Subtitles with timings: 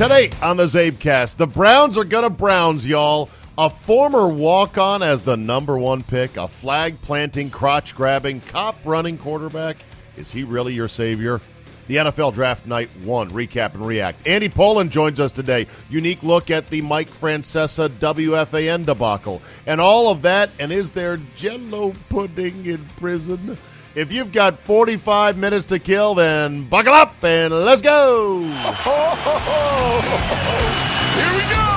[0.00, 3.28] Today on the Zabecast, the Browns are going to Browns, y'all.
[3.58, 8.76] A former walk on as the number one pick, a flag planting, crotch grabbing, cop
[8.86, 9.76] running quarterback.
[10.16, 11.42] Is he really your savior?
[11.86, 14.26] The NFL Draft Night 1 recap and react.
[14.26, 15.66] Andy Pollin joins us today.
[15.90, 19.42] Unique look at the Mike Francesa WFAN debacle.
[19.66, 23.58] And all of that, and is there jello pudding in prison?
[23.94, 28.40] If you've got 45 minutes to kill, then buckle up and let's go.
[28.40, 28.52] Here
[31.34, 31.69] we go.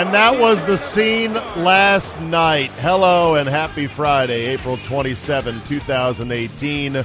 [0.00, 2.70] And that was the scene last night.
[2.78, 7.04] Hello and happy Friday, April 27, 2018.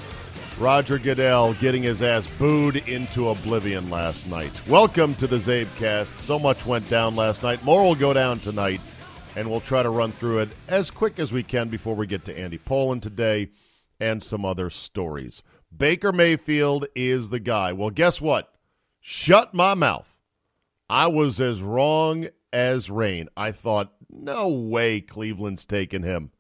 [0.58, 4.54] Roger Goodell getting his ass booed into oblivion last night.
[4.70, 6.18] Welcome to the Zabecast.
[6.22, 7.62] So much went down last night.
[7.66, 8.80] More will go down tonight,
[9.36, 12.24] and we'll try to run through it as quick as we can before we get
[12.24, 13.50] to Andy Pollin today
[14.00, 15.44] and some other stories.
[15.78, 17.74] Baker Mayfield is the guy.
[17.74, 18.54] Well, guess what?
[19.02, 20.08] Shut my mouth.
[20.90, 23.28] I was as wrong as rain.
[23.36, 26.32] I thought, no way Cleveland's taking him.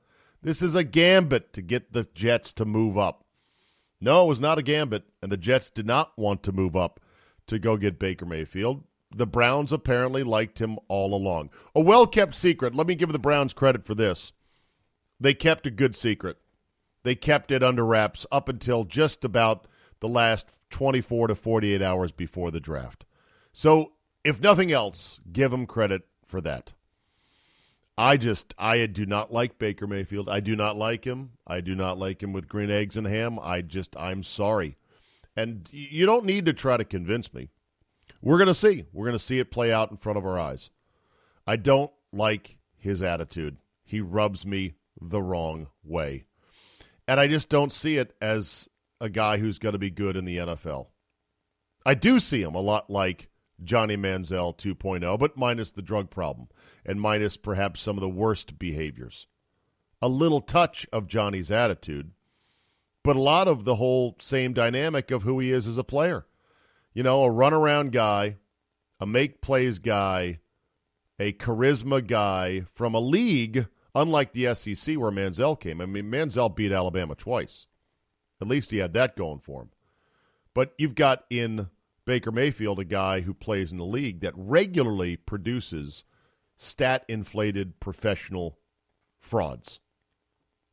[0.41, 3.25] This is a gambit to get the Jets to move up.
[3.99, 7.01] No, it was not a gambit, and the Jets did not want to move up
[7.47, 8.85] to go get Baker Mayfield.
[9.13, 11.49] The Browns apparently liked him all along.
[11.75, 12.75] A well kept secret.
[12.75, 14.31] Let me give the Browns credit for this.
[15.19, 16.37] They kept a good secret.
[17.03, 19.67] They kept it under wraps up until just about
[19.99, 23.05] the last 24 to 48 hours before the draft.
[23.51, 23.93] So,
[24.25, 26.73] if nothing else, give him credit for that.
[27.97, 30.27] I just I do not like Baker Mayfield.
[30.27, 31.31] I do not like him.
[31.47, 33.39] I do not like him with green eggs and ham.
[33.41, 34.75] I just I'm sorry.
[35.37, 37.49] And you don't need to try to convince me.
[38.21, 38.85] We're going to see.
[38.91, 40.69] We're going to see it play out in front of our eyes.
[41.45, 43.57] I don't like his attitude.
[43.83, 46.23] He rubs me the wrong way.
[47.07, 48.67] And I just don't see it as
[48.99, 50.87] a guy who's going to be good in the NFL.
[51.85, 53.29] I do see him a lot like
[53.63, 56.47] Johnny Manziel 2.0, but minus the drug problem
[56.85, 59.27] and minus perhaps some of the worst behaviors.
[60.01, 62.11] A little touch of Johnny's attitude,
[63.03, 66.25] but a lot of the whole same dynamic of who he is as a player.
[66.93, 68.37] You know, a runaround guy,
[68.99, 70.39] a make plays guy,
[71.19, 75.79] a charisma guy from a league unlike the SEC where Manziel came.
[75.81, 77.65] I mean, Manziel beat Alabama twice.
[78.41, 79.69] At least he had that going for him.
[80.53, 81.69] But you've got in
[82.05, 86.03] Baker Mayfield a guy who plays in the league that regularly produces
[86.55, 88.59] stat inflated professional
[89.19, 89.79] frauds.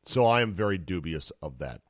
[0.05, 1.81] So I am very dubious of that.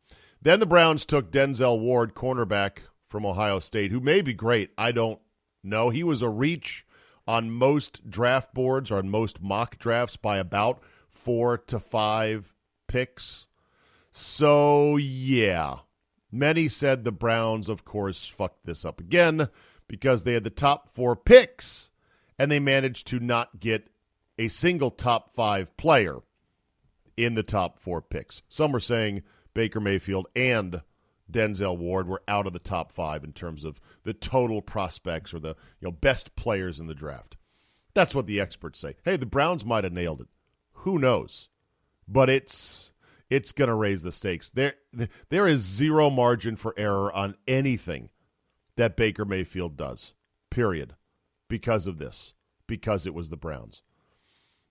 [0.42, 4.72] Then the Browns took Denzel Ward, cornerback from Ohio State, who may be great.
[4.78, 5.20] I don't
[5.64, 5.90] know.
[5.90, 6.86] He was a reach
[7.28, 12.54] on most draft boards or on most mock drafts by about four to five
[12.88, 13.48] picks.
[14.12, 15.80] So, yeah.
[16.36, 19.50] Many said the Browns, of course, fucked this up again
[19.88, 21.92] because they had the top four picks
[22.40, 23.92] and they managed to not get
[24.40, 26.22] a single top five player
[27.16, 28.42] in the top four picks.
[28.50, 29.22] Some were saying
[29.54, 30.82] Baker Mayfield and
[31.32, 35.40] Denzel Ward were out of the top five in terms of the total prospects or
[35.40, 37.38] the you know best players in the draft.
[37.94, 38.96] That's what the experts say.
[39.06, 40.28] Hey, the Browns might have nailed it.
[40.72, 41.50] Who knows?
[42.08, 42.92] But it's
[43.30, 44.50] it's going to raise the stakes.
[44.50, 44.76] There
[45.30, 48.10] there is zero margin for error on anything
[48.76, 50.14] that Baker Mayfield does.
[50.50, 50.96] Period.
[51.48, 52.34] Because of this.
[52.68, 53.82] Because it was the Browns.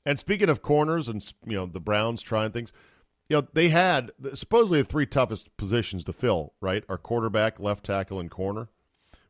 [0.05, 2.73] And speaking of corners and you know the Browns trying things,
[3.29, 6.85] you know they had supposedly the three toughest positions to fill, right?
[6.89, 8.69] Our quarterback, left tackle, and corner.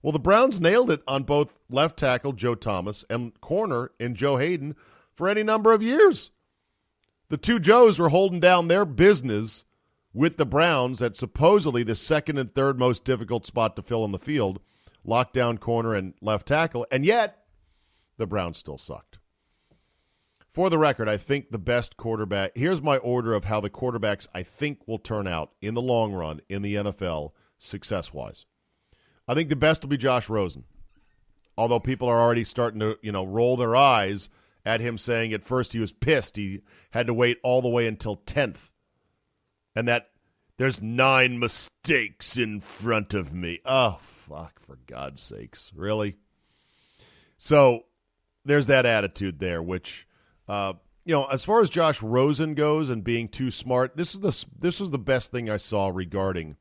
[0.03, 4.37] Well, the Browns nailed it on both left tackle Joe Thomas and corner in Joe
[4.37, 4.75] Haden
[5.15, 6.31] for any number of years.
[7.33, 9.65] The two Joes were holding down their business
[10.13, 14.13] with the Browns at supposedly the second and third most difficult spot to fill in
[14.13, 14.61] the field,
[15.09, 17.47] lockdown corner and left tackle, and yet
[18.19, 19.17] the Browns still sucked.
[20.53, 22.53] For the record, I think the best quarterback.
[22.55, 26.13] Here's my order of how the quarterbacks I think will turn out in the long
[26.13, 28.45] run in the NFL success wise.
[29.27, 30.65] I think the best will be Josh Rosen.
[31.57, 34.29] Although people are already starting to, you know, roll their eyes
[34.65, 36.61] at him saying at first he was pissed he
[36.91, 38.71] had to wait all the way until 10th.
[39.75, 40.11] And that
[40.59, 43.61] there's nine mistakes in front of me.
[43.65, 43.99] Oh,
[44.29, 45.73] fuck, for God's sakes.
[45.75, 46.17] Really?
[47.39, 47.85] So
[48.45, 50.07] there's that attitude there, which
[50.49, 50.75] uh,
[51.05, 54.45] you know, as far as Josh Rosen goes and being too smart, this is the
[54.59, 56.57] this was the best thing I saw regarding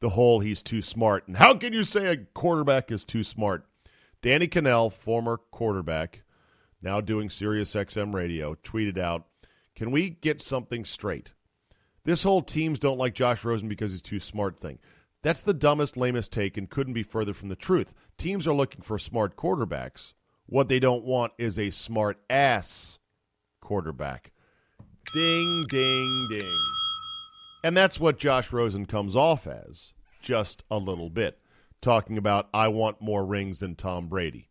[0.00, 1.28] the whole he's too smart.
[1.28, 3.64] And how can you say a quarterback is too smart?
[4.20, 6.22] Danny Kanell, former quarterback,
[6.82, 9.26] now doing Sirius XM radio, tweeted out,
[9.74, 11.30] Can we get something straight?
[12.04, 14.78] This whole teams don't like Josh Rosen because he's too smart thing.
[15.22, 17.92] That's the dumbest, lamest take and couldn't be further from the truth.
[18.18, 20.12] Teams are looking for smart quarterbacks.
[20.46, 22.98] What they don't want is a smart ass
[23.60, 24.32] quarterback.
[25.14, 26.58] Ding, ding, ding.
[27.64, 31.38] And that's what Josh Rosen comes off as, just a little bit.
[31.80, 34.48] Talking about, I want more rings than Tom Brady.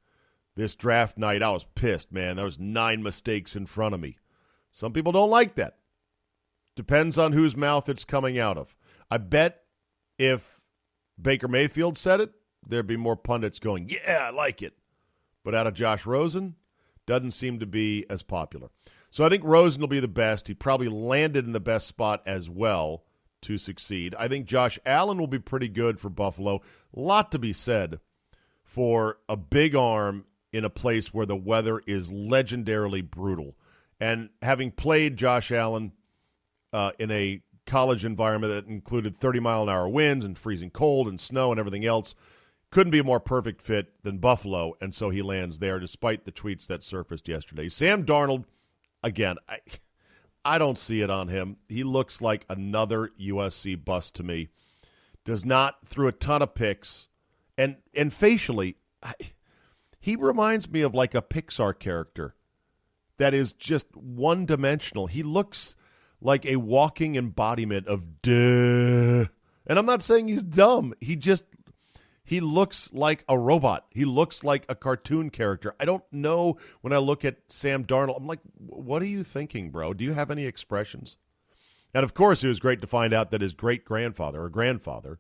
[0.56, 2.36] This draft night, I was pissed, man.
[2.36, 4.18] There was nine mistakes in front of me.
[4.72, 5.78] Some people don't like that.
[6.76, 8.76] Depends on whose mouth it's coming out of.
[9.10, 9.64] I bet
[10.18, 10.60] if
[11.22, 12.32] Baker Mayfield said it,
[12.68, 14.74] there'd be more pundits going, yeah, I like it.
[15.44, 16.56] But out of Josh Rosen,
[17.06, 18.70] doesn't seem to be as popular.
[19.10, 20.48] So I think Rosen will be the best.
[20.48, 23.04] He probably landed in the best spot as well
[23.42, 24.16] to succeed.
[24.18, 26.62] I think Josh Allen will be pretty good for Buffalo.
[26.94, 28.00] Lot to be said
[28.64, 33.56] for a big arm in a place where the weather is legendarily brutal.
[34.00, 35.92] And having played Josh Allen
[36.74, 41.08] uh, in a college environment that included 30 mile an hour winds and freezing cold
[41.08, 42.16] and snow and everything else,
[42.72, 44.74] couldn't be a more perfect fit than Buffalo.
[44.82, 47.70] And so he lands there despite the tweets that surfaced yesterday.
[47.70, 48.46] Sam Darnold,
[49.04, 49.60] again, I,
[50.44, 51.58] I don't see it on him.
[51.68, 54.50] He looks like another USC bust to me.
[55.24, 57.08] Does not through a ton of picks,
[57.56, 59.14] and and facially, I,
[60.02, 62.36] he reminds me of like a Pixar character
[63.18, 65.08] that is just one dimensional.
[65.08, 65.76] He looks
[66.20, 69.30] like a walking embodiment of duh.
[69.68, 70.94] And I'm not saying he's dumb.
[71.00, 71.44] He just
[72.24, 73.86] he looks like a robot.
[73.92, 75.76] He looks like a cartoon character.
[75.80, 78.18] I don't know when I look at Sam Darnold.
[78.18, 79.94] I'm like, what are you thinking, bro?
[79.94, 81.18] Do you have any expressions?
[81.94, 85.20] And of course, it was great to find out that his great grandfather or grandfather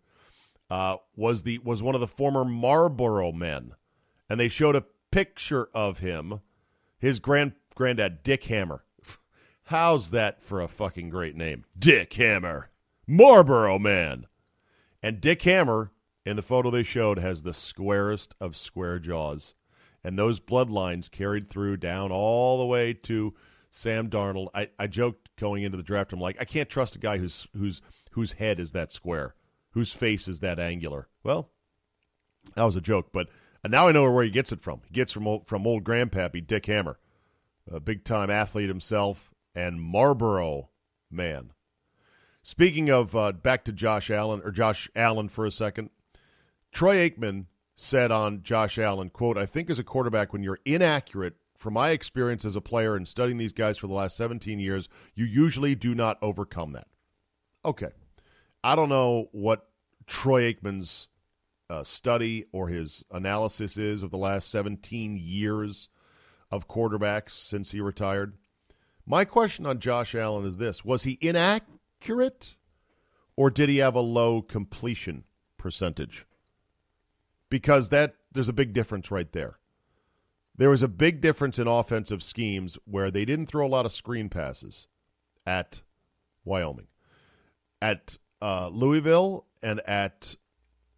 [0.69, 3.74] uh, was the was one of the former Marlboro men,
[4.31, 6.39] and they showed a picture of him,
[6.98, 8.86] his grand granddad Dick Hammer.
[9.63, 12.69] How's that for a fucking great name, Dick Hammer,
[13.06, 14.28] Marlboro man,
[15.04, 15.92] and Dick Hammer
[16.25, 19.54] in the photo they showed has the squarest of square jaws.
[20.01, 23.33] And those bloodlines carried through down all the way to
[23.69, 24.48] Sam Darnold.
[24.54, 27.45] I, I joked going into the draft, I'm like, I can't trust a guy whose
[27.54, 27.81] whose
[28.12, 29.36] whose head is that square,
[29.72, 31.10] whose face is that angular.
[31.22, 31.50] Well,
[32.56, 33.28] that was a joke, but
[33.69, 34.81] now I know where he gets it from.
[34.88, 36.98] He gets from old, from old grandpappy Dick Hammer,
[37.72, 40.69] a big time athlete himself and Marlboro
[41.10, 41.52] man.
[42.44, 45.92] Speaking of uh, back to Josh Allen or Josh Allen for a second,
[46.72, 51.36] Troy Aikman said on Josh Allen, quote, I think as a quarterback, when you're inaccurate,
[51.57, 54.90] from my experience as a player and studying these guys for the last 17 years,
[55.14, 56.88] you usually do not overcome that.
[57.64, 57.90] Okay.
[58.64, 59.68] I don't know what
[60.07, 61.07] Troy Aikman's
[61.71, 65.89] uh, study or his analysis is of the last 17 years
[66.51, 68.35] of quarterbacks since he retired.
[69.06, 72.56] My question on Josh Allen is this Was he inaccurate
[73.35, 75.23] or did he have a low completion
[75.57, 76.25] percentage?
[77.51, 79.59] because that there's a big difference right there.
[80.57, 83.91] There was a big difference in offensive schemes where they didn't throw a lot of
[83.91, 84.88] screen passes
[85.45, 85.81] at
[86.45, 86.88] Wyoming,
[87.81, 90.35] at uh, Louisville, and at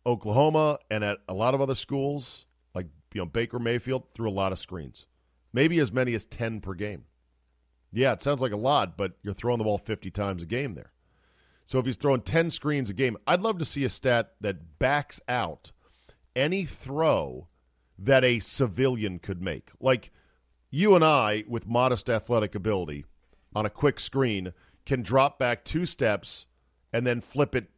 [0.06, 2.46] Oklahoma, and at a lot of other schools
[2.76, 5.06] like you know Baker Mayfield threw a lot of screens,
[5.54, 7.06] maybe as many as ten per game.
[7.92, 10.74] Yeah, it sounds like a lot, but you're throwing the ball 50 times a game
[10.74, 10.92] there.
[11.66, 14.80] So if he's throwing 10 screens a game, I'd love to see a stat that
[14.80, 15.72] backs out
[16.36, 17.48] any throw
[18.00, 19.70] that a civilian could make.
[19.80, 20.12] Like
[20.72, 23.06] you and I, with modest athletic ability,
[23.56, 24.54] on a quick screen,
[24.86, 26.48] can drop back two steps
[26.92, 27.70] and then flip it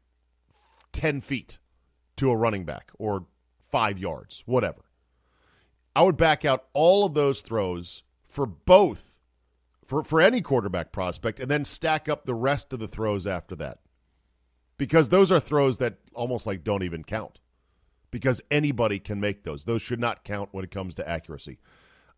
[0.94, 1.58] 10 feet
[2.18, 3.26] to a running back or
[3.72, 4.82] five yards, whatever.
[5.96, 9.20] I would back out all of those throws for both,
[9.86, 13.56] for, for any quarterback prospect, and then stack up the rest of the throws after
[13.58, 13.80] that.
[14.78, 17.40] Because those are throws that almost like don't even count
[18.12, 19.64] because anybody can make those.
[19.64, 21.60] Those should not count when it comes to accuracy.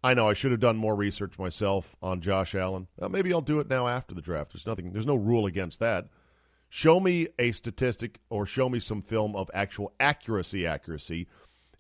[0.04, 2.88] I know I should have done more research myself on Josh Allen.
[2.98, 4.54] Well, maybe I'll do it now after the draft.
[4.54, 4.94] There's nothing.
[4.94, 6.08] There's no rule against that.
[6.70, 11.28] Show me a statistic or show me some film of actual accuracy, accuracy,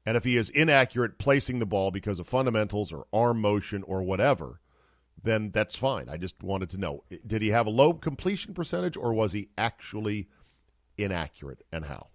[0.06, 4.04] and if he is inaccurate placing the ball because of fundamentals or arm motion or
[4.04, 4.62] whatever,
[5.22, 6.08] then that's fine.
[6.08, 9.50] I just wanted to know: did he have a low completion percentage or was he
[9.58, 10.30] actually
[10.98, 12.08] inaccurate, and how?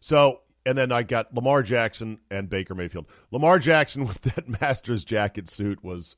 [0.00, 3.06] So, and then I got Lamar Jackson and Baker Mayfield.
[3.32, 6.14] Lamar Jackson with that Masters jacket suit was,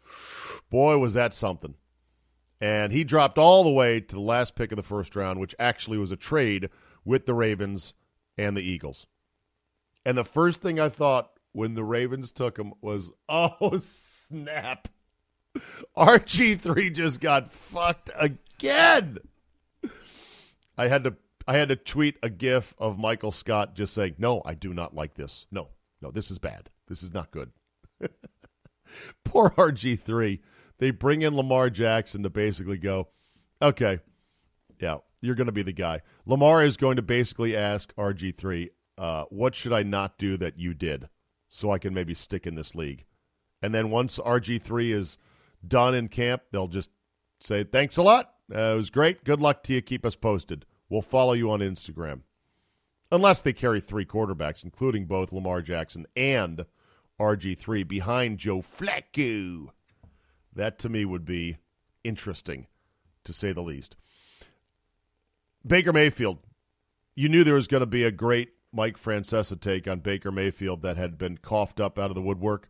[0.68, 1.74] boy, was that something.
[2.60, 5.54] And he dropped all the way to the last pick of the first round, which
[5.58, 6.68] actually was a trade
[7.04, 7.94] with the Ravens
[8.36, 9.06] and the Eagles.
[10.04, 14.88] And the first thing I thought when the Ravens took him was, oh, snap.
[15.96, 19.18] RG3 just got fucked again.
[20.78, 24.40] I had to I had to tweet a gif of Michael Scott just saying, "No,
[24.44, 25.46] I do not like this.
[25.50, 25.68] No.
[26.00, 26.70] No, this is bad.
[26.86, 27.50] This is not good."
[29.24, 30.38] Poor RG3.
[30.80, 33.08] They bring in Lamar Jackson to basically go,
[33.60, 34.00] "Okay.
[34.80, 39.26] Yeah, you're going to be the guy." Lamar is going to basically ask RG3, uh,
[39.28, 41.10] "What should I not do that you did
[41.48, 43.04] so I can maybe stick in this league?"
[43.62, 45.18] And then once RG3 is
[45.68, 46.90] done in camp, they'll just
[47.40, 48.34] say, "Thanks a lot.
[48.50, 49.22] Uh, it was great.
[49.22, 49.82] Good luck to you.
[49.82, 52.22] Keep us posted." We'll follow you on Instagram.
[53.12, 56.64] Unless they carry three quarterbacks, including both Lamar Jackson and
[57.20, 59.72] RG3 behind Joe Flacco.
[60.54, 61.58] That to me would be
[62.04, 62.66] interesting,
[63.24, 63.96] to say the least.
[65.66, 66.38] Baker Mayfield.
[67.14, 70.82] You knew there was going to be a great Mike Francesa take on Baker Mayfield
[70.82, 72.68] that had been coughed up out of the woodwork.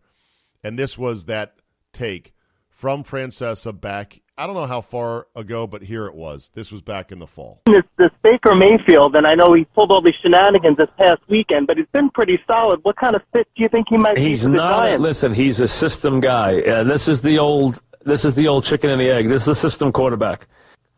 [0.65, 1.57] And this was that
[1.93, 2.35] take
[2.69, 6.51] from Francesa back I don't know how far ago, but here it was.
[6.55, 7.61] This was back in the fall.
[7.67, 11.67] This, this Baker Mayfield, and I know he pulled all these shenanigans this past weekend,
[11.67, 12.81] but he's been pretty solid.
[12.83, 14.31] What kind of fit do you think he might he's be?
[14.31, 14.99] He's not.
[14.99, 16.53] Listen, he's a system guy.
[16.53, 17.83] and this is the old.
[18.07, 19.29] This is the old chicken and the egg.
[19.29, 20.47] This is the system quarterback.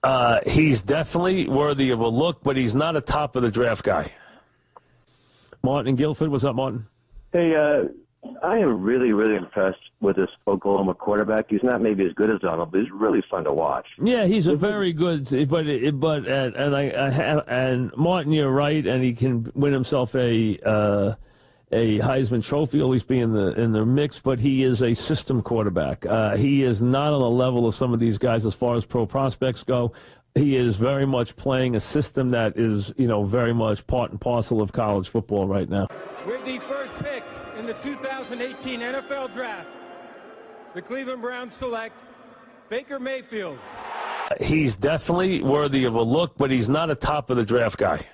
[0.04, 3.82] Uh, he's definitely worthy of a look, but he's not a top of the draft
[3.82, 4.12] guy.
[5.64, 6.86] Martin Guilford, what's up, Martin?
[7.32, 7.88] Hey, uh,
[8.42, 11.46] I am really, really impressed with this Oklahoma quarterback.
[11.48, 13.86] He's not maybe as good as Donald, but he's really fun to watch.
[14.00, 15.64] Yeah, he's a very good, but
[15.94, 20.14] but and, and I, I have, and Martin, you're right, and he can win himself
[20.14, 21.14] a uh,
[21.72, 24.20] a Heisman Trophy, at least be in the in the mix.
[24.20, 26.06] But he is a system quarterback.
[26.06, 28.84] Uh, he is not on the level of some of these guys as far as
[28.84, 29.92] pro prospects go.
[30.34, 34.20] He is very much playing a system that is, you know, very much part and
[34.20, 35.88] parcel of college football right now.
[36.26, 36.81] With the first pick in
[37.72, 39.68] the 2018 NFL Draft,
[40.74, 42.02] the Cleveland Browns select
[42.68, 43.58] Baker Mayfield.
[44.40, 48.06] He's definitely worthy of a look, but he's not a top of the draft guy.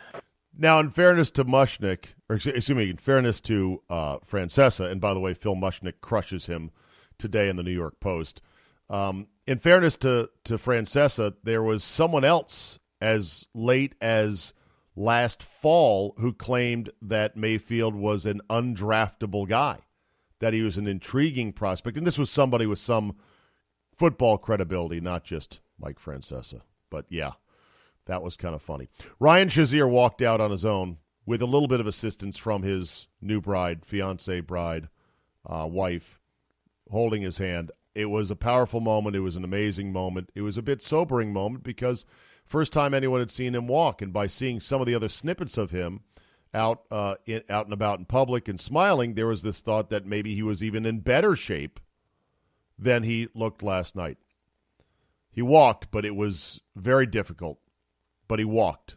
[0.56, 5.14] Now, in fairness to Mushnick, or excuse me, in fairness to uh, Francesa, and by
[5.14, 6.70] the way, Phil Mushnick crushes him
[7.18, 8.42] today in the New York Post.
[8.90, 14.52] Um, in fairness to to Francesa, there was someone else as late as
[14.98, 19.78] last fall who claimed that Mayfield was an undraftable guy,
[20.40, 21.96] that he was an intriguing prospect.
[21.96, 23.16] And this was somebody with some
[23.96, 26.62] football credibility, not just Mike Francesa.
[26.90, 27.32] But yeah,
[28.06, 28.88] that was kind of funny.
[29.20, 33.06] Ryan Shazier walked out on his own with a little bit of assistance from his
[33.20, 34.88] new bride, fiance, bride,
[35.46, 36.18] uh, wife,
[36.90, 37.70] holding his hand.
[37.94, 39.16] It was a powerful moment.
[39.16, 40.30] It was an amazing moment.
[40.34, 42.04] It was a bit sobering moment because–
[42.48, 44.02] first time anyone had seen him walk.
[44.02, 46.00] And by seeing some of the other snippets of him
[46.54, 50.06] out uh, in, out and about in public and smiling, there was this thought that
[50.06, 51.80] maybe he was even in better shape
[52.78, 54.18] than he looked last night.
[55.30, 57.58] He walked, but it was very difficult.
[58.26, 58.96] But he walked,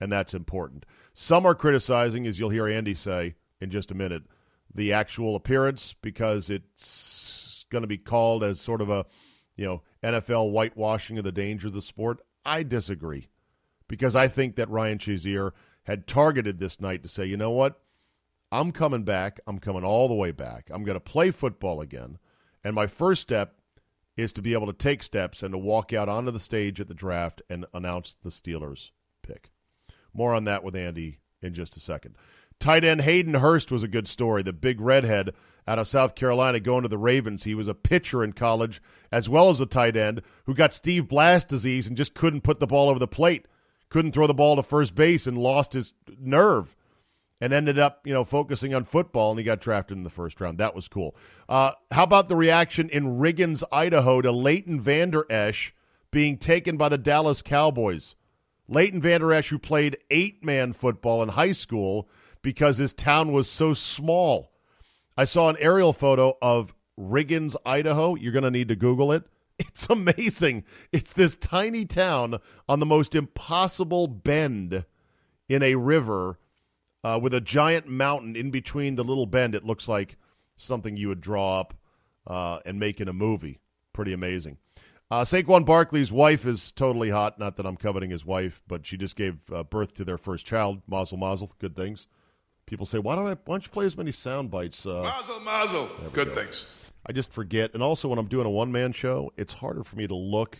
[0.00, 0.84] and that's important.
[1.14, 4.22] Some are criticizing, as you'll hear Andy say in just a minute,
[4.74, 9.06] the actual appearance because it's going to be called as sort of a,
[9.56, 12.20] you know, NFL whitewashing of the danger of the sport.
[12.46, 13.28] I disagree
[13.88, 15.52] because I think that Ryan Shazier
[15.84, 17.80] had targeted this night to say, you know what?
[18.50, 19.40] I'm coming back.
[19.46, 20.70] I'm coming all the way back.
[20.72, 22.18] I'm going to play football again.
[22.64, 23.56] And my first step
[24.16, 26.88] is to be able to take steps and to walk out onto the stage at
[26.88, 28.90] the draft and announce the Steelers
[29.22, 29.50] pick.
[30.14, 32.16] More on that with Andy in just a second.
[32.58, 34.42] Tight end Hayden Hurst was a good story.
[34.42, 35.32] The big redhead
[35.68, 37.44] out of South Carolina going to the Ravens.
[37.44, 38.80] He was a pitcher in college
[39.12, 42.60] as well as a tight end who got Steve Blass disease and just couldn't put
[42.60, 43.46] the ball over the plate,
[43.88, 46.74] couldn't throw the ball to first base and lost his nerve
[47.40, 50.40] and ended up, you know, focusing on football and he got drafted in the first
[50.40, 50.58] round.
[50.58, 51.16] That was cool.
[51.48, 55.74] Uh, how about the reaction in Riggins, Idaho to Leighton Vander Esch
[56.10, 58.14] being taken by the Dallas Cowboys?
[58.68, 62.08] Leighton Vander Esch, who played eight man football in high school
[62.46, 64.52] because his town was so small.
[65.16, 68.14] I saw an aerial photo of Riggins, Idaho.
[68.14, 69.24] You're going to need to Google it.
[69.58, 70.62] It's amazing.
[70.92, 72.38] It's this tiny town
[72.68, 74.84] on the most impossible bend
[75.48, 76.38] in a river
[77.02, 79.56] uh, with a giant mountain in between the little bend.
[79.56, 80.16] It looks like
[80.56, 81.74] something you would draw up
[82.28, 83.58] uh, and make in a movie.
[83.92, 84.58] Pretty amazing.
[85.10, 87.40] Uh, Saquon Barkley's wife is totally hot.
[87.40, 90.46] Not that I'm coveting his wife, but she just gave uh, birth to their first
[90.46, 90.82] child.
[90.86, 91.50] Mazel, mazel.
[91.58, 92.06] Good things
[92.66, 93.30] people say, why don't I?
[93.30, 94.84] Why don't you play as many sound bites?
[94.86, 95.90] Uh, mazel, mazel.
[96.12, 96.34] Good go.
[96.34, 96.66] things.
[97.06, 99.96] I just forget, and also when I'm doing a one man show, it's harder for
[99.96, 100.58] me to look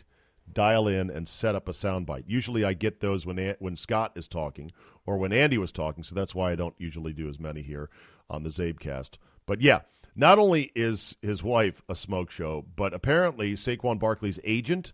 [0.52, 2.24] dial in and set up a soundbite.
[2.26, 4.70] Usually, I get those when when Scott is talking
[5.04, 7.90] or when Andy was talking, so that's why I don't usually do as many here
[8.30, 9.18] on the Zabecast.
[9.44, 9.80] But yeah,
[10.14, 14.92] not only is his wife a smoke show, but apparently Saquon Barkley's agent,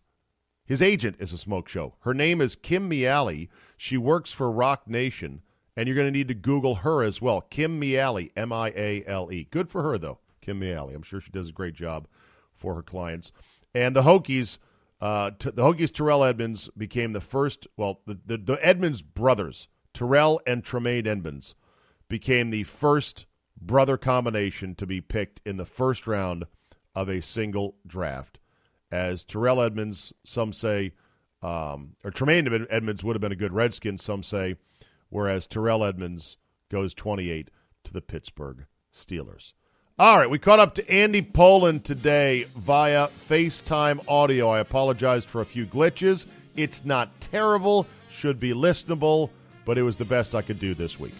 [0.65, 1.95] his agent is a smoke show.
[2.01, 3.49] Her name is Kim Miale.
[3.77, 5.43] She works for Roc Nation,
[5.77, 7.41] and you're going to need to Google her as well.
[7.41, 9.49] Kim Miale, M I A L E.
[9.51, 10.95] Good for her though, Kim Miale.
[10.95, 12.07] I'm sure she does a great job
[12.55, 13.33] for her clients.
[13.75, 14.59] And the Hokies
[15.03, 17.67] uh, t- the Hokies Terrell Edmunds became the first.
[17.77, 21.57] Well, the, the, the Edmunds brothers, Terrell and Tremaine Edmunds,
[22.09, 23.27] became the first
[23.61, 26.45] brother combination to be picked in the first round
[26.95, 28.39] of a single draft.
[28.93, 30.93] As Terrell Edmunds, some say,
[31.43, 34.55] um, or Tremaine Edmunds would have been a good Redskin, some say,
[35.13, 36.39] whereas Terrell Edmunds
[36.71, 37.51] goes 28
[37.85, 38.65] to the Pittsburgh
[38.95, 39.53] Steelers.
[39.99, 44.49] All right, we caught up to Andy Pollin today via FaceTime audio.
[44.49, 46.27] I apologized for a few glitches.
[46.57, 49.31] It's not terrible, should be listenable,
[49.67, 51.15] but it was the best I could do this week.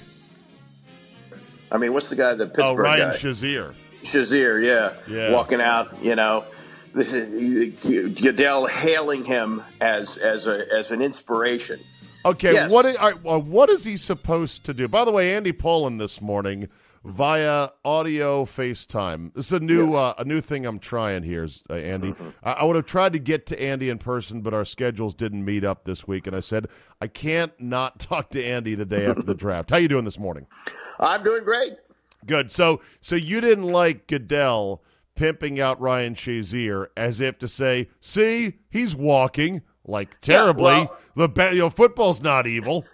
[1.71, 3.17] I mean, what's the guy, the oh, Pittsburgh Oh, Ryan guy?
[3.17, 3.75] Shazier.
[4.05, 4.95] Shazier, yeah.
[5.07, 5.33] Yeah.
[5.33, 6.45] Walking out, you know,
[6.95, 7.75] this is,
[8.21, 11.79] Goodell hailing him as as a as an inspiration.
[12.25, 12.71] Okay, Yes.
[12.71, 14.87] what is, all right, well, what is he supposed to do?
[14.89, 16.69] By the way, Andy Pollin this morning
[17.05, 19.35] via audio FaceTime.
[19.35, 19.97] This is a new Yes.
[19.97, 22.13] uh, a new thing I'm trying here, uh, Andy.
[22.13, 22.29] Mm-hmm.
[22.45, 25.45] I, I would have tried to get to Andy in person, but our schedules didn't
[25.45, 26.69] meet up this week, and I said
[27.01, 29.71] I can't not talk to Andy the day after the draft.
[29.71, 30.47] How you doing this morning?
[31.01, 31.73] I'm doing great.
[32.25, 32.53] Good.
[32.53, 34.81] So so you didn't like Goodell
[35.17, 40.63] pimping out Ryan Shazier as if to say, "See, he's walking like terribly.
[40.63, 42.85] well- the you know football's not evil."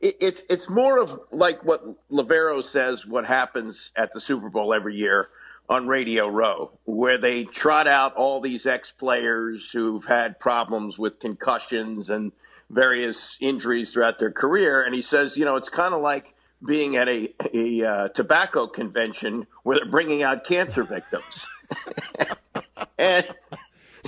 [0.00, 3.06] It, it's it's more of like what Lavero says.
[3.06, 5.28] What happens at the Super Bowl every year
[5.68, 11.20] on Radio Row, where they trot out all these ex players who've had problems with
[11.20, 12.32] concussions and
[12.70, 16.34] various injuries throughout their career, and he says, you know, it's kind of like
[16.66, 21.46] being at a a uh, tobacco convention where they're bringing out cancer victims.
[22.98, 23.26] and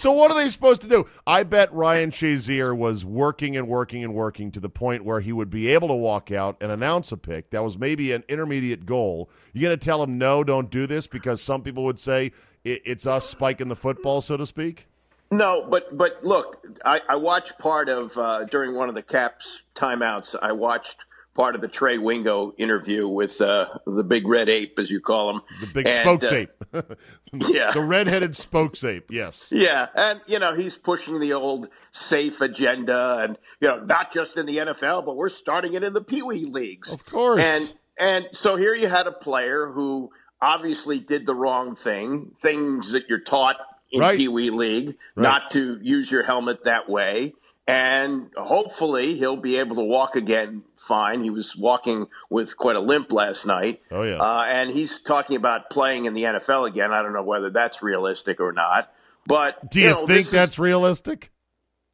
[0.00, 1.06] So what are they supposed to do?
[1.26, 5.30] I bet Ryan Shazier was working and working and working to the point where he
[5.30, 7.50] would be able to walk out and announce a pick.
[7.50, 9.28] That was maybe an intermediate goal.
[9.52, 12.32] You're going to tell him no, don't do this because some people would say
[12.64, 14.86] it, it's us spiking the football, so to speak.
[15.30, 19.60] No, but but look, I, I watched part of uh, during one of the Caps
[19.76, 20.34] timeouts.
[20.40, 20.96] I watched
[21.34, 25.30] part of the Trey Wingo interview with uh, the big red ape, as you call
[25.30, 26.50] him, The big And, spokes uh, ape.
[27.32, 27.70] yeah.
[27.72, 29.06] the red-headed spokes ape.
[29.10, 29.48] Yes.
[29.52, 31.68] Yeah, and you know he's pushing the old
[32.08, 35.92] safe agenda, and you know not just in the NFL, but we're starting it in
[35.92, 36.88] the Pee Wee leagues.
[36.90, 37.40] Of course.
[37.42, 40.10] And and so here you had a player who
[40.42, 43.56] obviously did the wrong thing, things that you're taught
[43.92, 44.16] in Right.
[44.18, 45.22] Pee Wee League, Right.
[45.22, 47.34] not to use your helmet that way.
[47.70, 51.22] And hopefully he'll be able to walk again fine.
[51.22, 53.80] He was walking with quite a limp last night.
[53.90, 54.16] Oh, yeah.
[54.16, 56.92] Uh, and he's talking about playing in the NFL again.
[56.92, 58.92] I don't know whether that's realistic or not.
[59.26, 61.30] But Do you, know, this think is- that's realistic?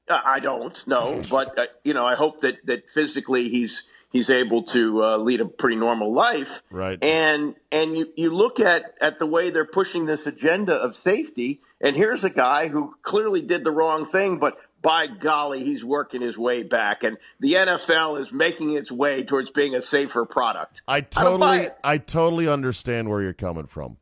[0.08, 4.30] uh, I don't know, but uh, you know, I hope that that physically he's he's
[4.30, 6.62] able to uh, lead a pretty normal life.
[6.70, 7.02] Right.
[7.02, 11.60] And and you you look at at the way they're pushing this agenda of safety,
[11.80, 14.56] and here's a guy who clearly did the wrong thing, but
[14.86, 19.50] by golly, he's working his way back, and the NFL is making its way towards
[19.50, 20.80] being a safer product.
[20.86, 21.76] I totally, it.
[21.82, 23.96] I, totally understand where you're coming from,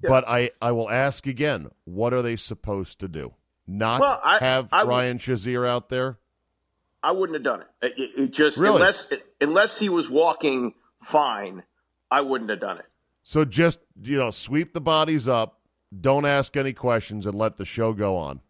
[0.00, 3.34] but I, I will ask again: What are they supposed to do?
[3.66, 6.18] Not Well, I- have I Ryan Shazier out there?
[7.02, 7.86] I wouldn't have done it.
[7.86, 8.76] It, it- it just Really?
[8.76, 9.08] unless
[9.42, 10.72] unless he was walking
[11.02, 11.64] fine,
[12.10, 12.86] I wouldn't have done it.
[13.22, 15.60] So just you know, sweep the bodies up,
[16.00, 18.40] don't ask any questions, and let the show go on.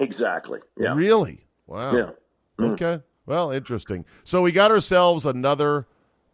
[0.00, 0.58] Exactly.
[0.76, 0.94] Yeah.
[0.94, 1.46] Really?
[1.66, 1.94] Wow.
[1.94, 2.10] Yeah.
[2.58, 3.00] Okay.
[3.26, 4.04] Well, interesting.
[4.24, 5.86] So we got ourselves another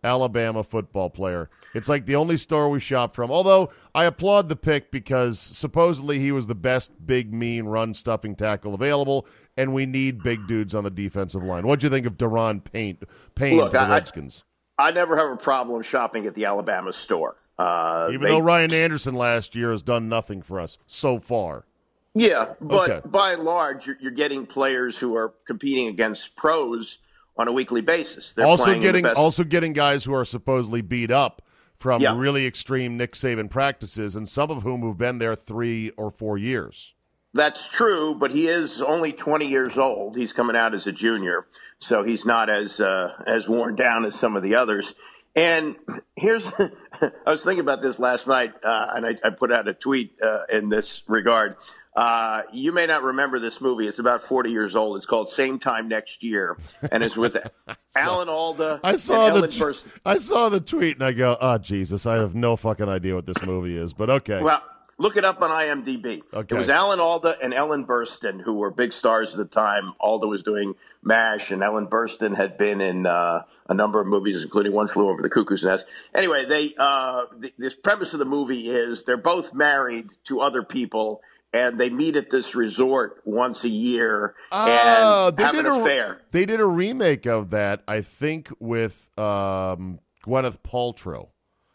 [0.02, 1.50] Alabama football player.
[1.74, 3.30] It's like the only store we shop from.
[3.30, 8.34] Although I applaud the pick because supposedly he was the best big, mean, run stuffing
[8.34, 9.26] tackle available,
[9.56, 11.66] and we need big dudes on the defensive line.
[11.66, 12.98] What'd you think of Da'Ron Payne,
[13.34, 14.44] Payne Look, for the I- I- Redskins?
[14.78, 17.36] I never have a problem shopping at the Alabama store.
[17.58, 21.64] Uh, Even they- though Ryan Anderson last year has done nothing for us so far.
[22.16, 23.08] Yeah, but Okay.
[23.08, 26.98] by and large, you're, you're getting players who are competing against pros
[27.36, 28.32] on a weekly basis.
[28.32, 31.42] They're also playing in the getting best- also getting guys who are supposedly beat up
[31.76, 32.16] from Yeah.
[32.18, 36.38] really extreme Nick Saban practices, and some of whom have been there three or four
[36.38, 36.94] years.
[37.34, 40.16] That's true, but he is only 20 years old.
[40.16, 41.46] He's coming out as a junior,
[41.78, 44.94] so he's not as uh, as worn down as some of the others.
[45.34, 45.76] And
[46.16, 46.50] here's,
[47.02, 50.14] I was thinking about this last night, uh, and I, I put out a tweet
[50.22, 51.56] uh, in this regard.
[51.96, 53.88] Uh, you may not remember this movie.
[53.88, 54.98] It's about 40 years old.
[54.98, 56.58] It's called Same Time Next Year,
[56.92, 57.36] and it's with
[57.96, 58.80] Alan Alda.
[58.84, 59.90] I saw and the Ellen tw- Burstyn.
[60.04, 63.24] I saw the tweet and I go, oh Jesus, I have no fucking idea what
[63.24, 64.42] this movie is, but okay.
[64.42, 64.62] Well,
[64.98, 66.22] look it up on IMDb.
[66.34, 66.54] Okay.
[66.54, 69.94] It was Alan Alda and Ellen Burstyn who were big stars at the time.
[69.98, 74.42] Alda was doing MASH, and Ellen Burstyn had been in uh, a number of movies,
[74.42, 75.86] including One Flew Over the Cuckoo's Nest.
[76.14, 80.62] Anyway, they uh, the, this premise of the movie is they're both married to other
[80.62, 81.22] people.
[81.52, 84.66] And they meet at this resort once a year Oh,
[85.28, 86.20] and they have did an a- affair.
[86.30, 91.28] They did a remake of that, I think, with um, Gwyneth Paltrow.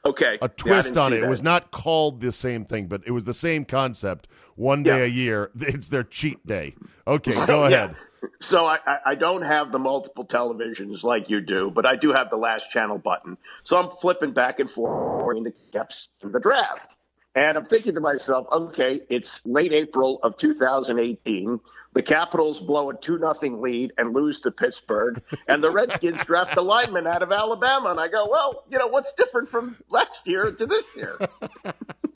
[0.03, 1.23] Okay, A twist didn't on it.
[1.23, 4.27] It was not called the same thing, but it was the same concept.
[4.55, 5.03] One day Yeah.
[5.05, 6.75] a year, it's their cheat day.
[7.07, 7.75] Okay, So, go yeah.
[7.85, 7.95] ahead.
[8.39, 12.29] So I, I- don't have the multiple televisions like you do, but I do have
[12.29, 13.37] the last channel button.
[13.63, 16.97] So I'm flipping back and forth caps in the draft.
[17.33, 21.59] And I'm thinking to myself, okay, it's late April of 2018.
[21.93, 25.21] The Capitals blow a 2 nothing lead and lose to Pittsburgh.
[25.47, 27.89] And the Redskins draft a lineman out of Alabama.
[27.89, 31.17] And I go, well, you know, what's different from last year to this year?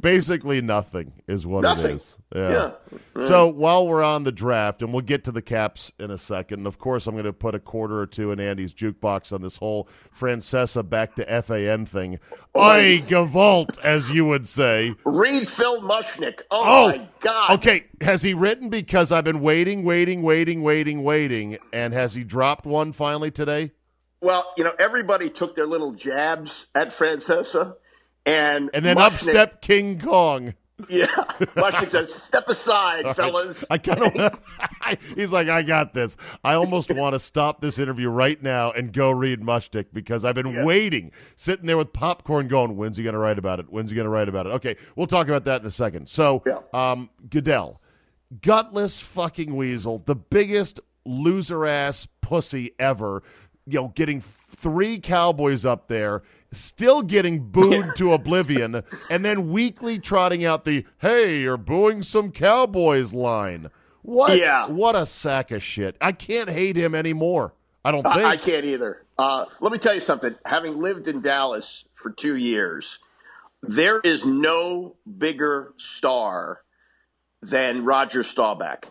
[0.00, 1.96] Basically, nothing is what it Nothing.
[1.96, 2.16] is.
[2.34, 2.72] Yeah.
[3.26, 6.60] So while we're on the draft, and we'll get to the caps in a second,
[6.60, 9.42] and of course, I'm going to put a quarter or two in Andy's jukebox on
[9.42, 9.88] this whole
[10.18, 12.18] Francesa back to FAN thing.
[12.54, 14.94] Oh, I gavolt, as you would say.
[15.04, 16.40] Read Phil Mushnick.
[16.50, 17.50] Oh, Oh, my God.
[17.58, 22.24] Okay, has he written because I've been waiting, waiting, waiting, waiting, waiting, and has he
[22.24, 23.72] dropped one finally today?
[24.22, 27.76] Well, you know, everybody took their little jabs at Francesa,
[28.26, 30.54] and And then Mushnick- up step King Kong.
[30.88, 31.06] Yeah,
[31.56, 34.40] Mushnick says, "Step aside, fellas." I kind of.
[35.14, 36.16] he's like, I got this.
[36.42, 40.36] I almost want to stop this interview right now and go read Mushnick because I've
[40.36, 43.66] been waiting, sitting there with popcorn, going, "When's he going to write about it?
[43.68, 46.08] When's he going to write about it?" Okay, we'll talk about that in a second.
[46.08, 46.60] So, Yeah.
[46.72, 47.82] um, Goodell,
[48.40, 53.22] gutless fucking weasel, the biggest loser ass pussy ever.
[53.66, 54.22] You know, getting
[54.56, 60.84] three Cowboys up there, still getting booed to oblivion, and then weekly trotting out the
[60.98, 63.70] "Hey, you're booing some Cowboys" line.
[64.02, 64.36] What?
[64.38, 64.66] Yeah.
[64.66, 65.96] What a sack of shit.
[66.00, 67.52] I can't hate him anymore.
[67.84, 68.16] I don't think.
[68.16, 69.04] I, I can't either.
[69.18, 70.34] Uh, let me tell you something.
[70.44, 72.98] Having lived in Dallas for two years,
[73.62, 76.62] there is no bigger star
[77.42, 78.86] than Roger Staubach.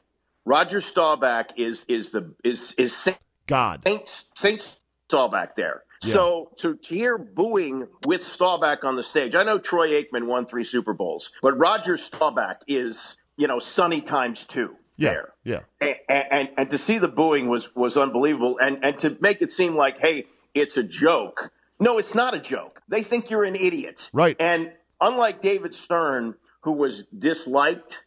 [0.46, 3.10] Roger Staubach is is the is is
[3.48, 3.82] God.
[3.86, 5.84] Saint Saint Staubach there.
[6.02, 6.14] Yeah.
[6.14, 10.46] So to, to hear booing with Staubach on the stage, I know Troy Aikman won
[10.46, 15.10] three Super Bowls, but Roger Staubach is you know Sunny times two Yeah.
[15.10, 15.34] there.
[15.44, 15.96] Yeah.
[16.08, 19.52] And, and and to see the booing was was unbelievable, and and to make it
[19.52, 21.52] seem like hey it's a joke.
[21.82, 22.82] No, it's not a joke.
[22.88, 24.10] They think you're an idiot.
[24.12, 24.36] Right.
[24.40, 28.04] And unlike David Stern, who was disliked,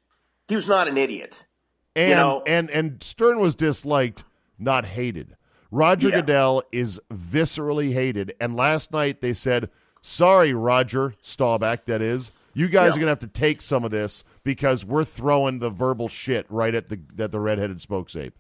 [0.48, 1.46] he was not an idiot.
[1.94, 4.24] And know- and and Stern was disliked,
[4.58, 5.36] not hated.
[5.72, 6.16] Roger Yeah.
[6.20, 8.34] Goodell is viscerally hated.
[8.40, 9.70] And last night they said,
[10.02, 11.86] "Sorry, Roger Staubach.
[11.86, 12.96] That is, you guys Yeah.
[12.96, 16.74] are gonna have to take some of this because we're throwing the verbal shit right
[16.74, 18.34] at the at the redheaded spokes ape."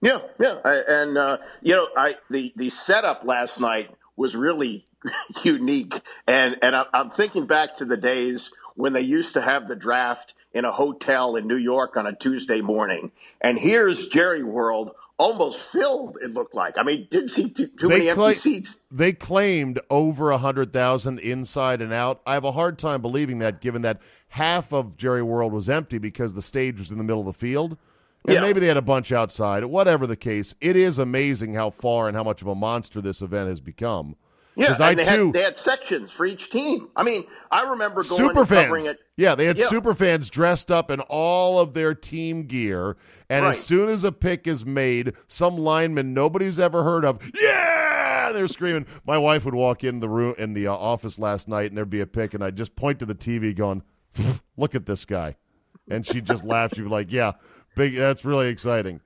[0.00, 4.86] Yeah, yeah, I, and uh, you know, I the the setup last night was really
[5.44, 9.68] unique, and and I, I'm thinking back to the days when they used to have
[9.68, 13.12] the draft in a hotel in New York on a Tuesday morning,
[13.42, 16.16] and here's Jerry World almost filled.
[16.22, 16.74] It looked like.
[16.78, 18.76] I mean, didn't see too, too many empty cla- seats.
[18.90, 22.20] They claimed over a hundred thousand inside and out.
[22.26, 25.98] I have a hard time believing that, given that half of Jerry World was empty
[25.98, 27.76] because the stage was in the middle of the field,
[28.26, 28.40] and Yeah.
[28.40, 29.64] maybe they had a bunch outside.
[29.64, 33.20] Whatever the case, it is amazing how far and how much of a monster this
[33.22, 34.16] event has become.
[34.56, 36.88] Yeah, I they too- had they had sections for each team.
[36.96, 38.86] I mean, I remember going super fans.
[38.86, 38.98] it.
[39.16, 39.68] Yeah, they had Yeah.
[39.68, 42.96] super fans dressed up in all of their team gear,
[43.28, 43.52] and Right.
[43.54, 48.48] as soon as a pick is made, some lineman nobody's ever heard of, yeah, they're
[48.48, 48.86] screaming.
[49.06, 51.88] My wife would walk in the room in the uh, office last night, and there'd
[51.90, 53.82] be a pick, and I'd just point to the TV, going,
[54.56, 55.36] "Look at this guy,"
[55.88, 56.72] and she'd just laugh.
[56.74, 57.32] She'd be like, "Yeah,
[57.76, 57.96] big.
[57.96, 59.00] That's really exciting."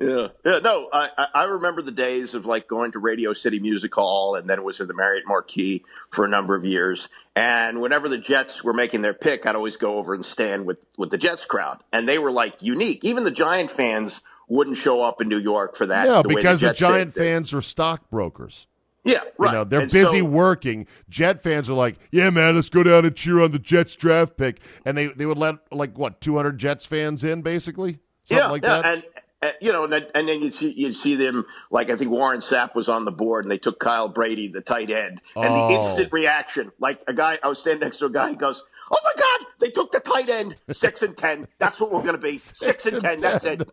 [0.00, 0.58] Yeah, yeah.
[0.60, 4.48] No, I, I- remember the days of like going to Radio City Music Hall, and
[4.48, 7.08] then it was in the Marriott Marquis for a number of years.
[7.34, 10.78] And whenever the Jets were making their pick, I'd always go over and stand with
[10.96, 13.04] with the Jets crowd, and they were like unique.
[13.04, 16.06] Even the Giant fans wouldn't show up in New York for that.
[16.06, 17.20] No, the because the, Jets Giant did.
[17.20, 18.66] fans are stockbrokers.
[19.04, 19.50] Yeah, right.
[19.50, 20.86] You know, they're And busy so- working.
[21.08, 24.36] Jet fans are like, yeah, man, let's go down and cheer on the Jets draft
[24.36, 24.60] pick.
[24.84, 28.00] And they, they would let, like, what, 200 Jets fans in, basically?
[28.24, 28.84] Something yeah, like yeah, that?
[28.94, 29.02] and.
[29.40, 32.10] And, you know, and then, and then you see you see them like I think
[32.10, 35.54] Warren Sapp was on the board, and they took Kyle Brady, the tight end, and
[35.54, 35.68] Oh.
[35.68, 38.64] the instant reaction, like a guy I was standing next to a guy, he goes,
[38.90, 41.46] "Oh my God, they took the tight end, six and ten.
[41.58, 42.32] That's what we're going to be.
[42.38, 43.20] Six, six and, and ten.
[43.20, 43.68] That's it.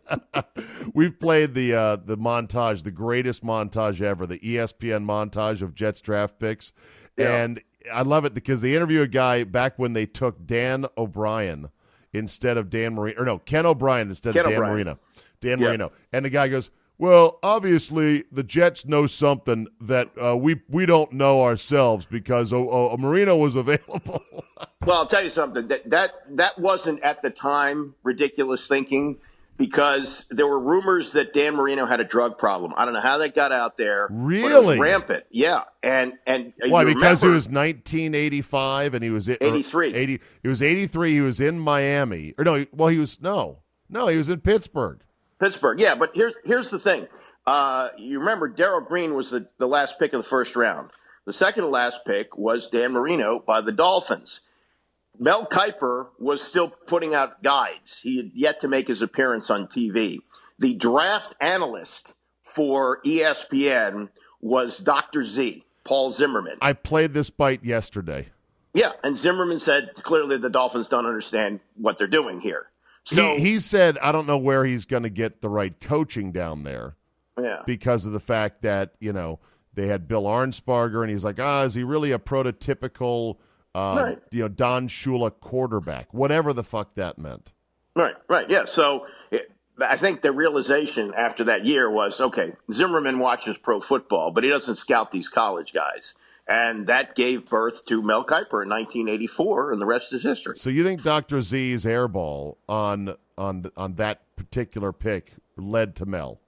[0.94, 6.00] We've played the uh, the montage, the greatest montage ever, the ESPN montage of Jets
[6.00, 6.74] draft picks,
[7.18, 7.38] Yeah.
[7.44, 7.60] and
[7.92, 11.70] I love it because they interview a guy back when they took Dan O'Brien
[12.14, 14.74] instead of Dan Marino, or no, Ken O'Brien instead Ken of Dan O'Brien.
[14.74, 15.00] Marino.
[15.46, 15.68] Dan Yeah.
[15.68, 16.70] Marino, and the guy goes.
[16.98, 22.70] Well, obviously, the Jets know something that uh, we we don't know ourselves because o-
[22.70, 24.24] o- Marino was available.
[24.86, 25.68] Well, I'll tell you something.
[25.68, 29.18] That that that wasn't at the time ridiculous thinking
[29.58, 32.72] because there were rumors that Dan Marino had a drug problem.
[32.78, 34.08] I don't know how that got out there.
[34.08, 34.80] but it was Really?
[34.80, 35.24] rampant.
[35.32, 36.84] Yeah, and and uh, Why?
[36.86, 39.94] Because it was 1985 and he was in, 83.
[39.96, 40.20] 80.
[40.44, 41.14] It was 83.
[41.14, 42.34] He was in Miami.
[42.38, 42.66] Or no?
[42.72, 44.08] Well, he was no, no.
[44.08, 45.00] He was in Pittsburgh.
[45.40, 45.80] Pittsburgh.
[45.80, 47.08] Yeah, but here's here's the thing.
[47.46, 50.90] Uh, you remember Darrell Green was the, the last pick of the first round.
[51.26, 54.42] The second to last pick was Dan Marino by the Dolphins.
[55.18, 58.00] Mel Kiper was still putting out guides.
[58.02, 60.20] He had yet to make his appearance on TV.
[60.60, 64.10] The draft analyst for ESPN
[64.42, 65.24] was Dr.
[65.26, 66.58] Z, Paul Zimmerman.
[66.62, 68.28] I played this bite yesterday.
[68.74, 72.68] yeah, and Zimmerman said clearly the Dolphins don't understand what they're doing here.
[73.06, 76.32] So he, he said, I don't know where he's going to get the right coaching
[76.32, 76.96] down there
[77.42, 77.62] yeah.
[77.66, 79.40] because of the fact that you know
[79.74, 83.38] they had Bill Arnsparger, and he's like, ah, is he really a prototypical,
[83.76, 84.20] uh, Right.
[84.32, 86.14] you know, Don Shula quarterback?
[86.14, 87.52] Whatever the fuck that meant.
[87.96, 88.66] Right, right, yeah.
[88.66, 94.32] So it, I think the realization after that year was okay, Zimmerman watches pro football,
[94.32, 96.14] but he doesn't scout these college guys.
[96.48, 100.58] And that gave birth to Mel Kiper in 1984, and the rest is history.
[100.58, 101.42] So you think Dr.
[101.42, 106.40] Z's airball on on on that particular pick led to Mel?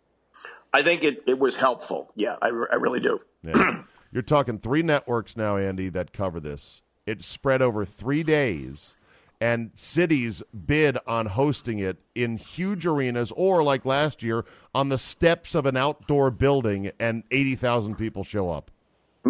[0.73, 2.11] I think it, it was helpful.
[2.15, 3.19] Yeah, I, I really do.
[3.43, 3.83] Yeah.
[4.11, 6.81] You're talking three networks now, Andy, that cover this.
[7.05, 8.95] It spread over three days,
[9.41, 14.97] and cities bid on hosting it in huge arenas or, like last year, on the
[14.97, 18.71] steps of an outdoor building, and 80,000 people show up.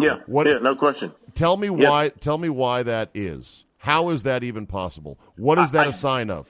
[0.00, 1.12] Yeah, What- yeah, no question.
[1.34, 1.88] Tell me Yeah.
[1.90, 2.08] why.
[2.10, 3.64] Tell me why that is.
[3.78, 5.18] How is that even possible?
[5.36, 6.46] What is that I- a sign of?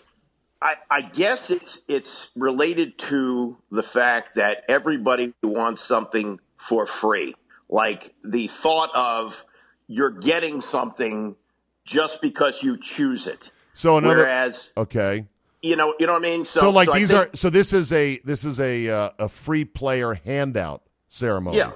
[0.61, 7.37] I, I guess it's it's related to the fact that everybody wants something for free.
[7.68, 9.44] Like the thought of
[9.87, 11.37] you're getting something
[11.84, 13.52] just because you choose it.
[13.72, 14.16] So another.
[14.16, 15.26] Whereas okay.
[15.62, 16.44] you know you know what I mean.
[16.44, 17.37] So, So, like I these think- are.
[17.37, 21.56] So this is a this is a uh, a free player handout ceremony.
[21.58, 21.70] yeah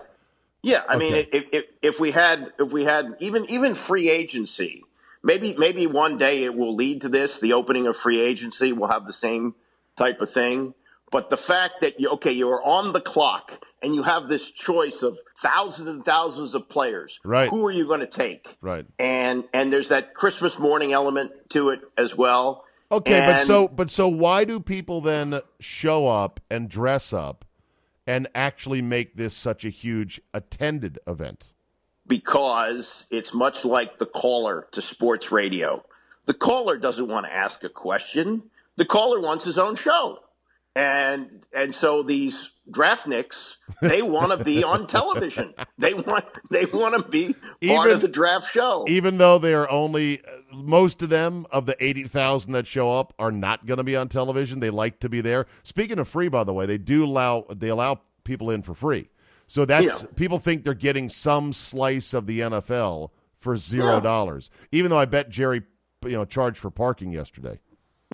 [0.62, 0.82] yeah.
[0.88, 4.84] I mean if, if if we had if we had even even free agency.
[5.24, 7.38] Maybe maybe one day it will lead to this.
[7.38, 9.54] The opening of free agency will have the same
[9.96, 10.74] type of thing.
[11.12, 14.50] But the fact that you okay, you are on the clock and you have this
[14.50, 17.20] choice of thousands and thousands of players.
[17.24, 17.50] Right.
[17.50, 18.56] Who are you going to take?
[18.60, 18.86] Right.
[18.98, 22.64] And and there's that Christmas morning element to it as well.
[22.90, 27.44] Okay, but so but so why do people then show up and dress up
[28.06, 31.52] and actually make this such a huge attended event?
[32.06, 35.84] because it's much like the caller to sports radio.
[36.26, 38.44] The caller doesn't want to ask a question.
[38.76, 40.18] The caller wants his own show.
[40.74, 45.52] And and so these draftniks, they want to be on television.
[45.76, 47.34] They want they want to be
[47.66, 48.86] part of the draft show.
[48.88, 53.32] Even though they are only most of them of the 80,000 that show up are
[53.32, 54.60] not going to be on television.
[54.60, 55.46] They like to be there.
[55.62, 59.10] Speaking of free by the way, they do allow they allow people in for free.
[59.48, 60.08] So that's Yeah.
[60.16, 64.48] people think they're getting some slice of the NFL for zero dollars.
[64.70, 65.62] Even though I bet Jerry,
[66.02, 67.58] you know, charged for parking yesterday.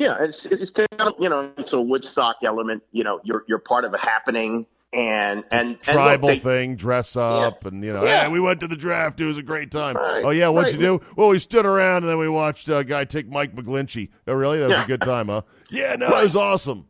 [0.00, 2.82] Yeah, it's it's kind of you know it's a Woodstock element.
[2.92, 6.76] You know, you're you're part of a happening, and and and look, Tribal they- thing,
[6.76, 8.24] dress up, and you know, Yeah.
[8.24, 9.20] hey, we went to the draft.
[9.20, 9.96] It was a great time.
[9.96, 10.80] Right, Oh yeah, what'd right.
[10.80, 11.04] you do?
[11.16, 14.10] Well, we stood around and then we watched a guy take Mike McGlinchey.
[14.26, 14.58] Oh really?
[14.58, 14.84] That was Yeah.
[14.84, 15.42] a good time, huh?
[15.70, 16.86] Yeah, no, it was awesome.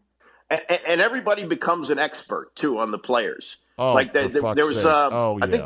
[0.50, 3.56] and, and everybody becomes an expert too on the players.
[3.76, 5.64] Oh, like for the, the- there was, uh, Oh, I think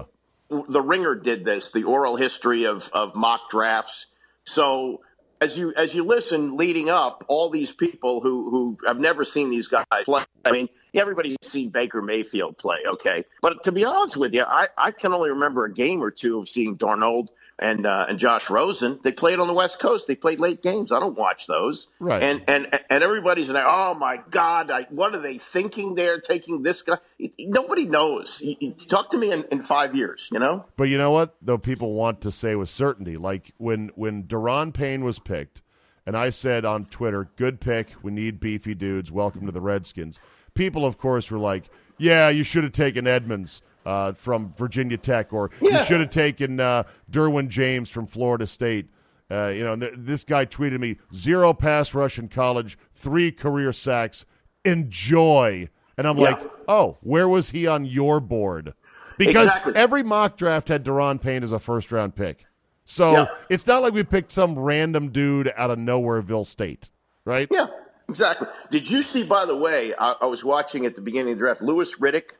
[0.68, 4.06] the Ringer did this, the oral history of of mock drafts.
[4.44, 5.00] So
[5.42, 9.50] as you as you listen leading up, all these people who who have never seen
[9.50, 10.24] these guys play.
[10.44, 14.68] I mean, everybody's seen Baker Mayfield play, okay, but to be honest with you, I
[14.78, 17.28] I can only remember a game or two of seeing Darnold.
[17.58, 20.06] And uh, and Josh Rosen, they played on the West Coast.
[20.08, 20.90] They played late games.
[20.90, 21.88] I don't watch those.
[22.00, 22.22] Right.
[22.22, 25.94] And and and everybody's like, oh my God, I, what are they thinking?
[25.94, 26.98] They're taking this guy.
[27.38, 28.38] Nobody knows.
[28.40, 30.28] You- you talk to me in, in five years.
[30.32, 30.64] You know.
[30.76, 31.34] But you know what?
[31.42, 35.60] Though people want to say with certainty, like when when Da'Ron Payne was picked,
[36.06, 37.88] and I said on Twitter, "Good pick.
[38.02, 39.12] We need beefy dudes.
[39.12, 40.18] Welcome to the Redskins."
[40.54, 41.64] People, of course, were like,
[41.98, 46.60] "Yeah, you should have taken Edmunds uh, from Virginia Tech, or you should have taken
[46.60, 48.88] uh, Derwin James from Florida State."
[49.30, 53.72] Uh, you know, th- this guy tweeted me zero pass rush in college, three career
[53.72, 54.26] sacks.
[54.64, 55.68] Enjoy.
[55.96, 56.30] And I'm Yeah.
[56.30, 58.74] like, oh, where was he on your board?
[59.18, 59.72] Because Exactly.
[59.76, 62.44] every mock draft had Da'Ron Payne as a first round pick.
[62.84, 63.26] So Yeah.
[63.48, 66.90] it's not like we picked some random dude out of Nowhereville State,
[67.24, 67.46] right?
[67.50, 67.68] Yeah,
[68.08, 68.48] exactly.
[68.70, 71.44] Did you see, by the way, I, I was watching at the beginning of the
[71.44, 72.32] draft, Louis Riddick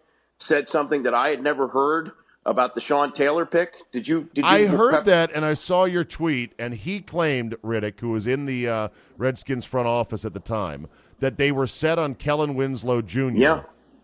[0.43, 2.13] said something that I had never heard
[2.45, 3.75] about the Sean Taylor pick.
[3.93, 4.29] Did you?
[4.35, 8.11] Did you I heard that, and I saw your tweet, and he claimed Riddick, who
[8.11, 10.89] was in the uh, Redskins front office at the time,
[11.21, 13.31] that they were set on Kellen Winslow Jr.
[13.35, 13.63] Yeah.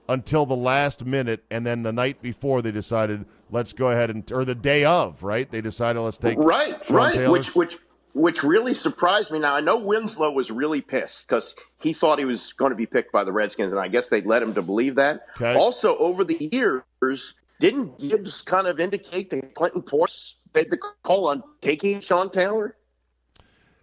[0.09, 4.31] until the last minute, and then the night before they decided let's go ahead and
[4.31, 5.51] or the day of, right?
[5.51, 7.14] They decided let's take Right, Sean right.
[7.14, 7.33] Taylor.
[7.33, 7.79] Which, which,
[8.19, 9.39] which really surprised me.
[9.39, 12.87] Now I know Winslow was really pissed because he thought he was going to be
[12.87, 15.27] picked by the Redskins, and I guess they led him to believe that.
[15.37, 15.55] Okay.
[15.55, 21.29] Also, over the years, didn't Gibbs kind of indicate that Clinton Portis made the call
[21.29, 22.75] on taking Sean Taylor?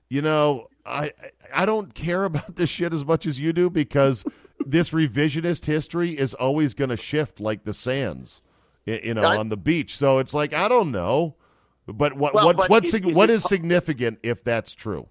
[0.10, 1.14] you know, I
[1.54, 4.24] I don't care about this shit as much as you do because
[4.66, 8.42] this revisionist history is always going to shift like the sands,
[8.86, 9.98] you know, I- on the beach.
[9.98, 11.36] So it's like I don't know,
[11.88, 15.08] but what Well, what but is- is what is po- significant if that's true?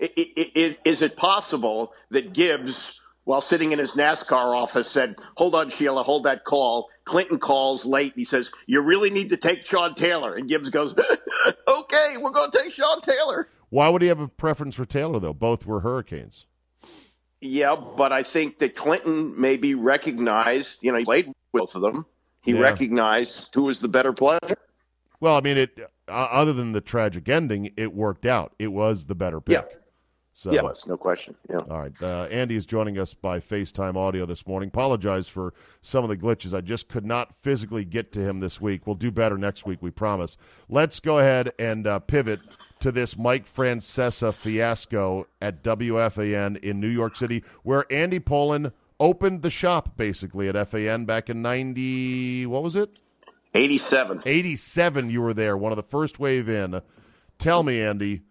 [0.00, 5.16] I- I- I- Is it possible that Gibbs, while sitting in his NASCAR office, said,
[5.36, 6.88] Hold on, Sheila, hold that call?
[7.04, 8.12] Clinton calls late.
[8.12, 10.34] and He says, You really need to take Sean Taylor.
[10.34, 10.94] And Gibbs goes,
[11.68, 13.48] Okay, we're going to take Sean Taylor.
[13.70, 15.32] Why would he have a preference for Taylor though?
[15.32, 16.46] Both were Hurricanes.
[17.40, 21.82] Yeah, but I think that Clinton maybe recognized, you know, he played with both of
[21.82, 22.06] them.
[22.42, 22.60] He Yeah.
[22.60, 24.38] recognized who was the better player.
[25.22, 28.54] Well, I mean, it uh, other than the tragic ending, it worked out.
[28.58, 29.52] It was the better pick.
[29.70, 29.78] Yeah.
[30.34, 31.36] So Yes, no question.
[31.48, 31.58] Yeah.
[31.70, 31.92] All right.
[32.02, 34.70] Uh, Andy is joining us by FaceTime audio this morning.
[34.70, 36.52] Apologize for some of the glitches.
[36.52, 38.84] I just could not physically get to him this week.
[38.84, 40.38] We'll do better next week, we promise.
[40.68, 42.40] Let's go ahead and uh, pivot
[42.80, 49.42] to this Mike Francesa fiasco at WFAN in New York City, where Andy Pollin opened
[49.42, 52.98] the shop basically at FAN back in 90, what was it?
[53.54, 54.22] 87.
[54.24, 56.80] 87 you were there, one of the first wave in.
[57.38, 58.22] Tell me, Andy,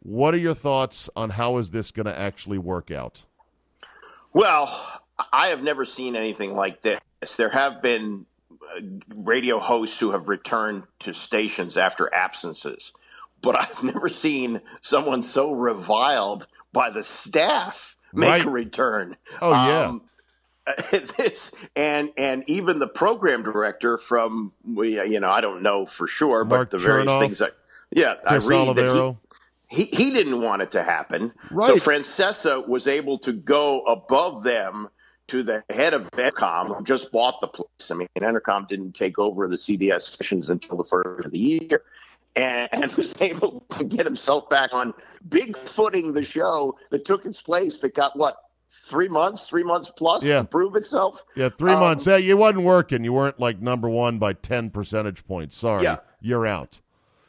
[0.00, 3.24] what are your thoughts on how is this going to actually work out?
[4.32, 5.00] Well,
[5.32, 7.00] I have never seen anything like this.
[7.36, 8.80] There have been uh,
[9.14, 12.92] radio hosts who have returned to stations after absences,
[13.42, 18.44] but I've never seen someone so reviled by the staff make Right.
[18.44, 19.16] a return.
[19.40, 19.84] Oh, yeah.
[19.86, 20.02] Um,
[20.90, 26.06] this and and even the program director from we you know I don't know for
[26.06, 27.56] sure, Mark but the various things that
[27.90, 29.16] yeah Chris I read that
[29.68, 31.32] he, he he didn't want it to happen.
[31.50, 31.68] Right.
[31.68, 31.76] So.
[31.76, 34.88] Francesa was able to go above them
[35.26, 37.90] to the head of Entercom, who just bought the place.
[37.90, 41.82] I mean, Entercom didn't take over the CBS stations until the first of the year.
[42.36, 44.92] And, and was able to get himself back on
[45.28, 48.43] big footing the show that took its place that got what
[48.82, 50.40] three months, three months plus Yeah.
[50.40, 51.24] to prove itself.
[51.36, 52.06] Yeah, three Um, months.
[52.06, 53.04] Yeah, you wasn't working.
[53.04, 55.56] You weren't like number one by ten percentage points.
[55.56, 55.98] Sorry, Yeah.
[56.20, 56.80] you're out.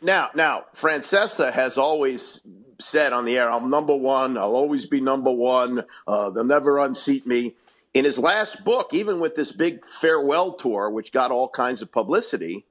[0.01, 2.41] Now, now, Francesa has always
[2.79, 4.37] said on the air, "I'm number one.
[4.37, 5.85] I'll always be number one.
[6.07, 7.55] Uh, they'll never unseat me."
[7.93, 11.89] In his last book, even with this big farewell tour, which got all kinds of
[11.91, 12.65] publicity,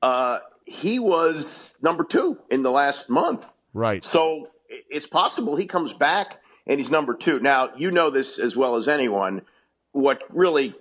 [0.00, 3.52] uh, he was number two in the last month.
[3.74, 4.02] Right.
[4.02, 7.40] So it's possible he comes back and he's number two.
[7.40, 9.42] Now, you know this as well as anyone.
[9.92, 10.74] What really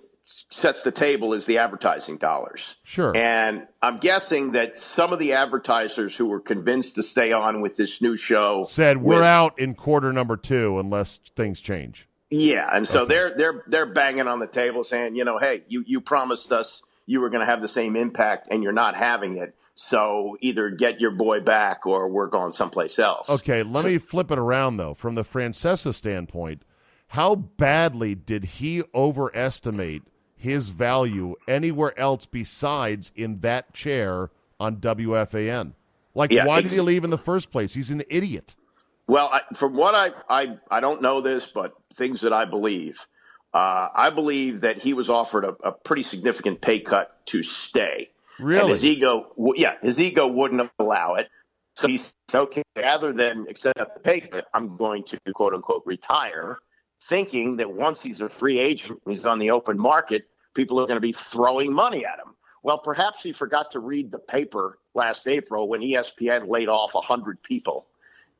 [0.49, 2.75] sets the table is the advertising dollars.
[2.83, 3.15] Sure.
[3.15, 7.75] And I'm guessing that some of the advertisers who were convinced to stay on with
[7.75, 12.07] this new show Said we're with- out in quarter number two unless things change.
[12.29, 15.83] Yeah, and so they're they're they're banging on the table saying, you know, hey, you
[15.85, 19.37] you promised us you were going to have the same impact, and you're not having
[19.37, 19.53] it.
[19.75, 23.29] So either get your boy back, or we're going someplace else.
[23.29, 24.93] Okay, let me flip it around though.
[24.93, 26.61] From the Francesa standpoint,
[27.07, 30.03] how badly did he overestimate
[30.35, 35.73] his value anywhere else besides in that chair on WFAN?
[36.15, 37.73] Like, Yeah, why did he leave in the first place?
[37.73, 38.55] He's an idiot.
[39.07, 43.05] Well, I, from what I, I I don't know this, but things that I believe,
[43.53, 48.11] uh, I believe that he was offered a, a pretty significant pay cut to stay.
[48.37, 48.71] And Really?
[48.73, 51.29] his ego, yeah, his ego wouldn't allow it.
[51.75, 55.83] So he said, okay, rather than accept the pay cut, I'm going to quote unquote
[55.85, 56.59] retire,
[57.09, 60.97] thinking that once he's a free agent, he's on the open market, people are going
[60.97, 62.35] to be throwing money at him.
[62.63, 67.41] Well, perhaps he forgot to read the paper last April when ESPN laid off 100
[67.43, 67.87] people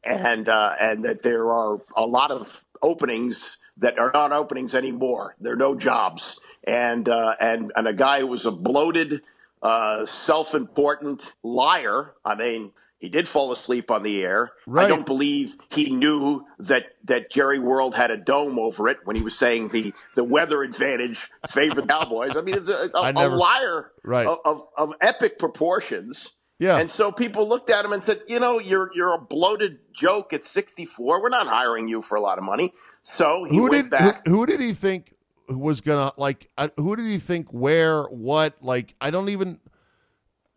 [0.03, 5.35] and uh, and that there are a lot of openings that are not openings anymore.
[5.39, 9.21] There are no jobs, and uh, and and a guy who was a bloated,
[9.63, 12.13] uh, self-important liar.
[12.25, 14.51] I mean, He did fall asleep on the air.
[14.67, 14.85] Right.
[14.85, 19.15] I don't believe he knew that, that Jerry World had a dome over it when
[19.15, 22.31] he was saying the, the weather advantage favored Cowboys.
[22.37, 24.27] I mean, it's a, a, never- a liar Right.
[24.27, 26.29] of, of, of epic proportions.
[26.59, 26.77] Yeah.
[26.77, 30.31] And so people looked at him and said, you know, you're you're a bloated joke
[30.33, 31.21] at 64.
[31.21, 32.73] We're not hiring you for a lot of money.
[33.01, 34.25] So he who went did back.
[34.27, 35.13] Who, who did he think
[35.47, 36.49] was gonna like?
[36.57, 38.55] Uh, who did he think where what?
[38.61, 39.59] Like I don't even.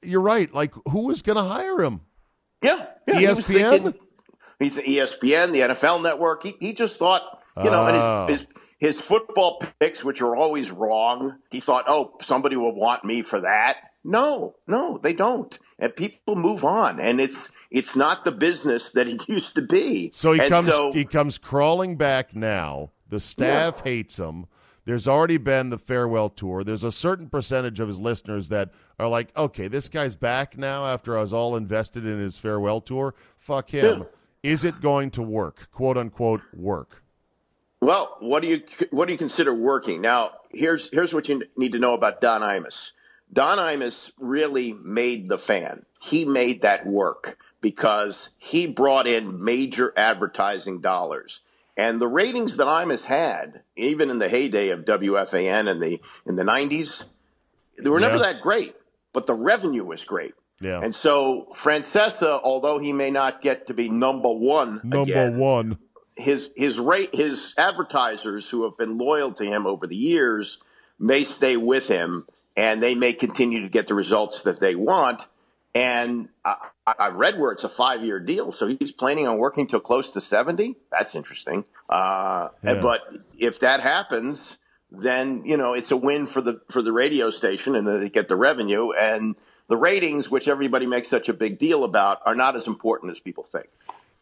[0.02, 0.52] You're right.
[0.52, 2.00] Like who was gonna hire him?
[2.62, 3.18] yeah, yeah.
[3.18, 3.70] He ESPN?
[3.70, 3.94] thinking,
[4.58, 6.42] he's ESPN, the NFL Network.
[6.42, 7.86] He he just thought, you know, Oh.
[8.26, 8.46] and his, his
[8.78, 11.38] his football picks, which are always wrong.
[11.50, 13.78] He thought, oh, somebody will want me for that.
[14.04, 15.58] No, no, they don't.
[15.78, 20.10] And people move on, and it's it's not the business that it used to be.
[20.14, 20.68] So he And comes.
[20.68, 22.90] so- he comes crawling back now.
[23.08, 24.46] The staff hates him.
[24.86, 26.62] There's already been the farewell tour.
[26.62, 28.70] There's a certain percentage of his listeners that
[29.00, 32.80] are like, okay, this guy's back now after I was all invested in his farewell
[32.80, 33.14] tour.
[33.36, 34.06] Fuck him.
[34.44, 35.68] Is it going to work?
[35.72, 37.02] Quote unquote work.
[37.80, 40.00] Well, what do you what do you consider working?
[40.00, 42.92] Now, here's here's what you need to know about Don Imus.
[43.32, 45.84] Don Imus really made the fan.
[46.00, 51.40] He made that work because he brought in major advertising dollars.
[51.76, 56.36] And the ratings that Imus had, even in the heyday of WFAN in the in
[56.36, 57.04] the 90s,
[57.78, 58.32] they were never Yeah.
[58.32, 58.74] that great,
[59.12, 60.34] but the revenue was great.
[60.60, 60.80] Yeah.
[60.82, 65.78] And so Francesa, although he may not get to be number one Number again, one.
[66.16, 70.56] his his rate his advertisers who have been loyal to him over the years
[70.98, 72.24] may stay with him
[72.56, 75.26] and they may continue to get the results that they want.
[75.74, 76.56] And I,
[76.86, 80.10] I read where it's a five year deal, so he's planning on working till close
[80.10, 80.76] to seventy.
[80.90, 81.64] That's interesting.
[81.88, 82.80] Uh, Yeah.
[82.80, 83.00] But
[83.38, 84.56] if that happens,
[84.92, 88.08] then you know it's a win for the for the radio station, and then they
[88.08, 89.36] get the revenue and
[89.68, 93.18] the ratings, which everybody makes such a big deal about, are not as important as
[93.18, 93.66] people think.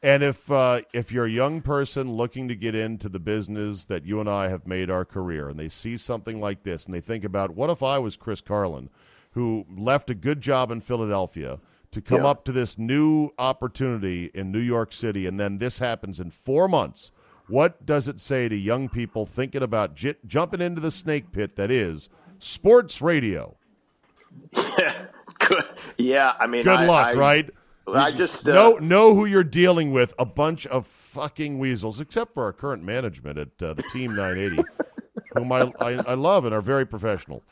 [0.03, 4.05] And if uh, if you're a young person looking to get into the business that
[4.07, 7.01] you and I have made our career, and they see something like this, and they
[7.01, 8.89] think about what if I was Chris Carlin,
[9.33, 11.59] who left a good job in Philadelphia
[11.95, 12.29] to come Yeah.
[12.29, 16.69] up to this new opportunity in New York City, and then this happens in four
[16.69, 17.11] months.
[17.49, 21.57] What does it say to young people thinking about j- jumping into the snake pit
[21.57, 23.57] that is sports radio?
[24.55, 25.65] Good.
[25.99, 27.51] Yeah, I mean, Good I- luck, I- right?
[27.87, 30.15] I just uh, know know who you're dealing with.
[30.19, 34.63] A bunch of fucking weasels, except for our current management at uh, the Team 980,
[35.35, 37.43] whom I, I I love and are very professional.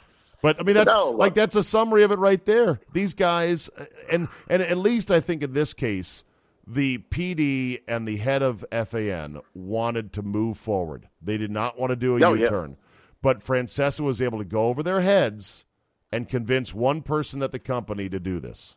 [0.42, 2.80] But I mean, that's No, like that's a summary of it right there.
[2.92, 6.24] These guys, uh, and and at least I think in this case,
[6.66, 11.08] the PD and the head of FAN wanted to move forward.
[11.22, 12.76] They did not want to do a oh, U-turn.
[13.22, 15.64] but Francesa was able to go over their heads
[16.10, 18.74] and convince one person at the company to do this.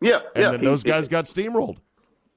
[0.00, 0.50] yeah, And yeah.
[0.52, 1.78] then he- those he- guys got steamrolled.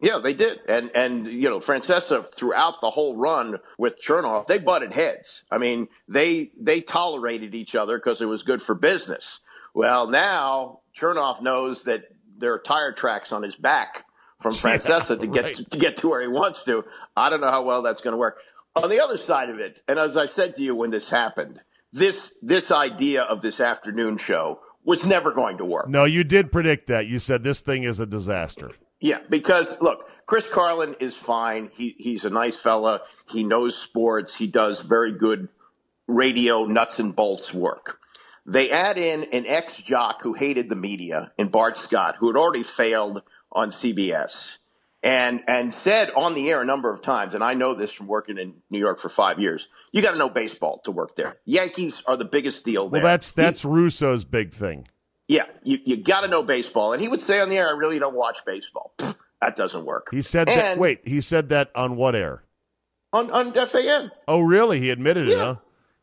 [0.02, 4.58] Yeah, they did, and and you know, Francesa throughout the whole run with Chernoff, they
[4.58, 5.44] butted heads.
[5.52, 9.40] I mean, they they tolerated each other because it was good for business.
[9.74, 12.04] Well, now Chernoff knows that
[12.38, 14.06] there are tire tracks on his back
[14.40, 15.56] from Francesa to get right.
[15.72, 16.86] to get to where he wants to.
[17.18, 18.38] I don't know how well that's going to work.
[18.76, 21.60] On the other side of it, and as I said to you when this happened,
[21.92, 25.90] this this idea of this afternoon show was never going to work.
[25.90, 27.08] No, you did predict that.
[27.08, 28.72] You said this thing is a disaster.
[29.02, 31.72] Yeah, because look, Chris Carlin is fine.
[31.74, 33.02] He he's a nice fella.
[33.30, 34.36] He knows sports.
[34.36, 35.48] He does very good
[36.08, 38.00] radio nuts and bolts work.
[38.46, 42.36] They add in an ex jock who hated the media in Bart Scott, who had
[42.36, 43.22] already failed
[43.52, 44.58] on CBS,
[45.04, 48.08] and and said on the air a number of times, and I know this from
[48.08, 49.68] working in New York for five years.
[49.92, 51.38] You got to know baseball to work there.
[51.46, 53.02] Yankees are the biggest deal there.
[53.02, 54.88] Well, that's He- that's Russo's big thing.
[55.30, 56.92] Yeah, you, you got to know baseball.
[56.92, 58.94] And he would say on the air, I really don't watch baseball.
[58.98, 60.10] Pfft, that doesn't work.
[60.12, 60.78] He said that.
[60.78, 62.44] Wait, he said that on what air?
[63.14, 64.12] On, on FAN.
[64.28, 64.82] Oh, really?
[64.82, 65.44] He admitted it, Yeah.
[65.46, 65.56] huh?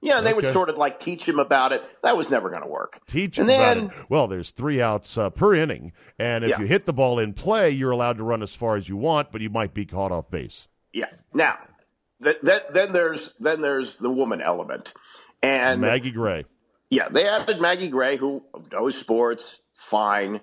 [0.02, 1.82] Yeah, and they would sort of like teach him about it.
[2.02, 3.00] That was never going to work.
[3.08, 4.10] Teach him and about then, it.
[4.10, 6.60] Well, there's three outs uh, per inning, and if Yeah.
[6.60, 9.32] you hit the ball in play, you're allowed to run as far as you want,
[9.32, 10.68] but you might be caught off base.
[10.92, 11.06] Yeah.
[11.34, 11.58] Now,
[12.22, 14.92] th- th- then there's then there's the woman element,
[15.42, 16.44] and Maggie Gray.
[16.90, 20.40] Yeah, they added Maggie Gray, who knows sports fine.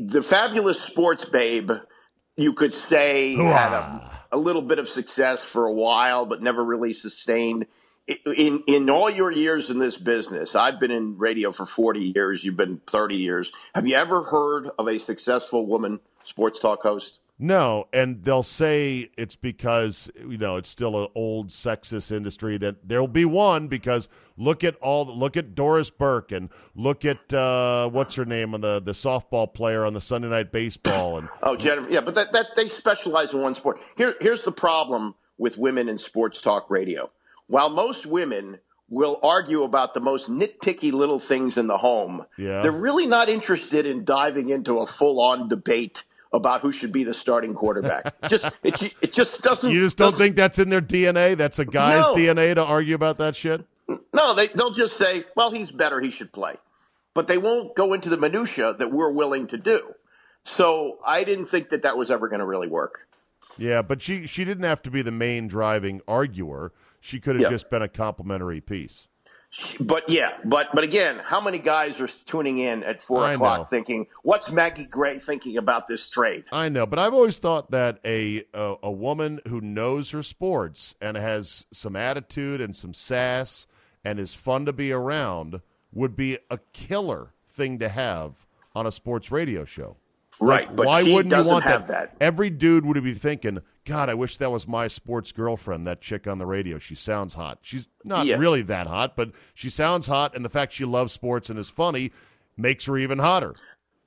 [0.00, 1.70] The fabulous sports babe,
[2.36, 6.64] you could say, had a, a little bit of success for a while, but never
[6.64, 7.66] really sustained.
[8.06, 12.42] In in all your years in this business, I've been in radio for forty years.
[12.42, 13.52] You've been thirty years.
[13.74, 17.20] Have you ever heard of a successful woman sports talk host?
[17.38, 22.56] No, and they'll say it's because you know it's still an old sexist industry.
[22.58, 24.06] That there'll be one because
[24.36, 28.60] look at all look at Doris Burke and look at uh, what's her name on
[28.60, 31.90] the the softball player on the Sunday Night Baseball and Oh, Jennifer.
[31.90, 33.80] Yeah, but that, that they specialize in one sport.
[33.96, 37.10] Here, here's the problem with women in sports talk radio.
[37.48, 38.58] While most women
[38.88, 42.60] will argue about the most nitpicky little things in the home, Yeah.
[42.62, 47.14] they're really not interested in diving into a full-on debate about who should be the
[47.14, 48.14] starting quarterback.
[48.28, 49.70] just it, it just doesn't.
[49.70, 51.36] you just don't doesn't- think that's in their DNA.
[51.36, 52.14] That's a guy's No.
[52.14, 53.64] DNA to argue about that shit.
[54.14, 56.00] No, they they'll just say, "Well, he's better.
[56.00, 56.54] He should play,"
[57.14, 59.94] but they won't go into the minutia that we're willing to do.
[60.44, 63.06] So I didn't think that that was ever going to really work.
[63.58, 66.72] Yeah, but she she didn't have to be the main driving arguer.
[67.00, 67.50] She could have Yeah.
[67.50, 69.08] just been a complimentary piece.
[69.80, 73.60] But yeah, but but again, how many guys are tuning in at four I o'clock
[73.60, 73.64] know.
[73.64, 77.98] thinking, "What's Maggie Gray thinking about this trade?" I know, but I've always thought that
[78.04, 83.66] a, a a woman who knows her sports and has some attitude and some sass
[84.04, 85.60] and is fun to be around
[85.92, 89.96] would be a killer thing to have on a sports radio show.
[90.42, 92.16] Right, Like, but why she wouldn't you doesn't want have that.
[92.20, 95.86] Every dude would be thinking, "God, I wish that was my sports girlfriend.
[95.86, 96.78] That chick on the radio.
[96.78, 97.58] She sounds hot.
[97.62, 98.36] She's not Yeah.
[98.36, 101.68] really that hot, but she sounds hot, and the fact she loves sports and is
[101.68, 102.10] funny
[102.56, 103.54] makes her even hotter."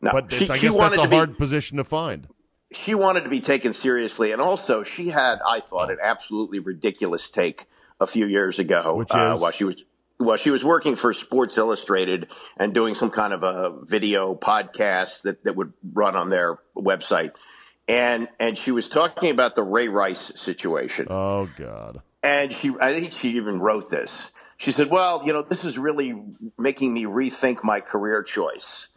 [0.01, 2.27] No, but she, I guess that's a to be, hard position to find.
[2.73, 7.29] she wanted to be taken seriously, and also she had, I thought, an absolutely ridiculous
[7.29, 7.65] take
[8.01, 9.77] a few years ago, Which uh, while she was
[10.19, 15.23] well, she was working for Sports Illustrated and doing some kind of a video podcast
[15.23, 17.31] that, that would run on their website,
[17.87, 21.07] and and she was talking about the Ray Rice situation.
[21.09, 22.01] Oh God.
[22.23, 24.31] And she, I think she even wrote this.
[24.57, 26.19] She said, "Well, you know, this is really
[26.57, 28.87] making me rethink my career choice."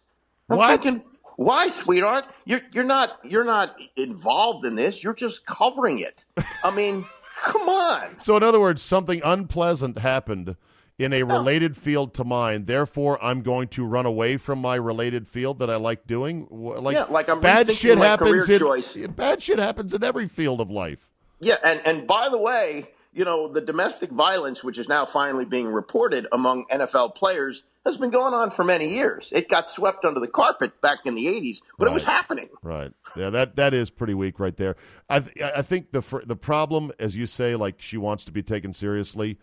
[0.48, 0.80] I'm What?
[0.82, 1.02] thinking,
[1.36, 2.26] why, sweetheart?
[2.46, 5.04] You're you're not you're not involved in this.
[5.04, 6.24] You're just covering it.
[6.64, 7.04] I mean,
[7.44, 8.18] come on.
[8.18, 10.56] So, in other words, something unpleasant happened
[10.98, 11.26] in a oh.
[11.26, 12.64] related field to mine.
[12.64, 16.46] Therefore, I'm going to run away from my related field that I like doing.
[16.50, 18.96] Like, Yeah, like I'm bad shit happens in choice.
[19.08, 21.10] bad shit happens in every field of life.
[21.40, 25.44] Yeah, and and by the way, you know, the domestic violence, which is now finally
[25.44, 29.32] being reported among NFL players, has been going on for many years.
[29.32, 32.48] It got swept under the carpet back in the '80s, but it was happening.
[32.60, 32.92] Right.
[33.16, 33.30] Yeah.
[33.30, 34.74] That that is pretty weak right there.
[35.08, 38.42] I th- I think the the problem, as you say, like she wants to be
[38.42, 39.38] taken seriously.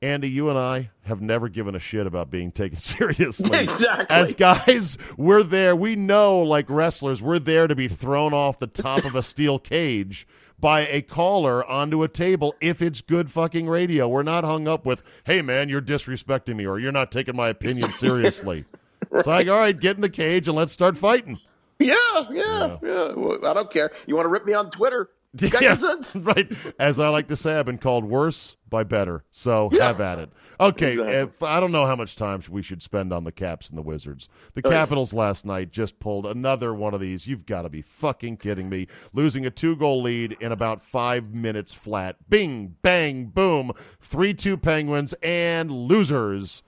[0.00, 3.58] Andy, you and I have never given a shit about being taken seriously.
[3.58, 4.14] Exactly.
[4.14, 5.74] As guys, we're there.
[5.74, 9.58] We know, like wrestlers, we're there to be thrown off the top of a steel
[9.58, 10.26] cage
[10.60, 14.08] by a caller onto a table if it's good fucking radio.
[14.08, 17.48] We're not hung up with, hey, man, you're disrespecting me or you're not taking my
[17.48, 18.64] opinion seriously.
[19.12, 21.38] It's like, all right, get in the cage and let's start fighting.
[21.80, 21.94] Yeah,
[22.30, 23.12] yeah, yeah.
[23.14, 23.92] Well, I don't care.
[24.06, 25.08] You want to rip me on Twitter?
[25.60, 25.76] Yeah,
[26.14, 26.50] right.
[26.78, 29.24] As I like to say, I've been called worse by better.
[29.30, 29.88] So Yeah.
[29.88, 30.30] have at it.
[30.58, 31.14] Okay, Exactly.
[31.16, 33.82] if, I don't know how much time we should spend on the Caps and the
[33.82, 34.28] Wizards.
[34.54, 34.76] The Oh, yeah.
[34.76, 37.26] Capitals last night just pulled another one of these.
[37.26, 38.88] You've got to be fucking kidding me.
[39.12, 42.16] Losing a two goal lead in about five minutes flat.
[42.30, 43.72] Bing, bang, boom.
[44.00, 46.62] 3 2 Penguins and losers.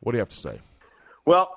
[0.00, 0.60] What do you have to say?
[1.24, 1.56] Well,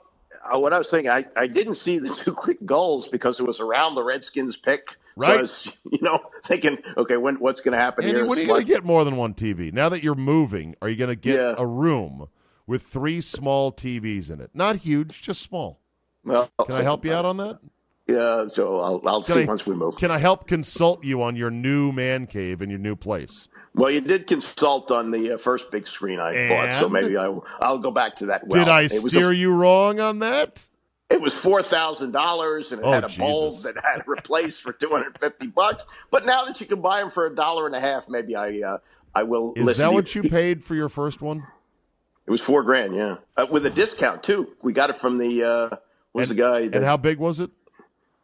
[0.53, 3.43] uh, what I was saying, I, I didn't see the two quick goals because it
[3.45, 4.95] was around the Redskins pick.
[5.15, 5.37] So Right.
[5.37, 8.25] I was, you know, thinking, okay, when what's going to happen Andy, here?
[8.25, 9.71] when are you going to get more than one TV?
[9.71, 11.55] Now that you're moving, are you going to get Yeah.
[11.57, 12.27] a room
[12.67, 14.49] with three small TVs in it?
[14.53, 15.79] Not huge, just small.
[16.23, 17.59] well, Can I help you out on that?
[18.07, 19.97] Yeah, so I'll, I'll Can see I- once we move.
[19.97, 23.47] Can I help consult you on your new man cave in your new place?
[23.75, 27.35] Well, you did consult on the uh, first big screen I bought, so maybe I,
[27.59, 28.45] I'll go back to that.
[28.47, 30.67] Well, Did I steer a, you wrong on that?
[31.09, 34.73] It was four thousand dollars, and it Oh, had a bulb that had replaced for
[34.73, 35.85] two hundred fifty bucks.
[36.09, 38.61] But now that you can buy them for a dollar and a half, maybe I
[38.61, 38.77] uh,
[39.13, 39.53] I will.
[39.55, 41.45] Is that to what you paid for your first one?
[42.25, 44.55] It was four grand, yeah, uh, with a discount too.
[44.63, 45.75] We got it from the uh,
[46.13, 46.61] was the guy?
[46.67, 47.51] that- And how big was it?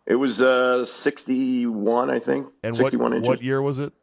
[0.08, 2.48] it was uh, sixty-one, I think.
[2.64, 3.28] And what, inches.
[3.28, 3.94] what year was it?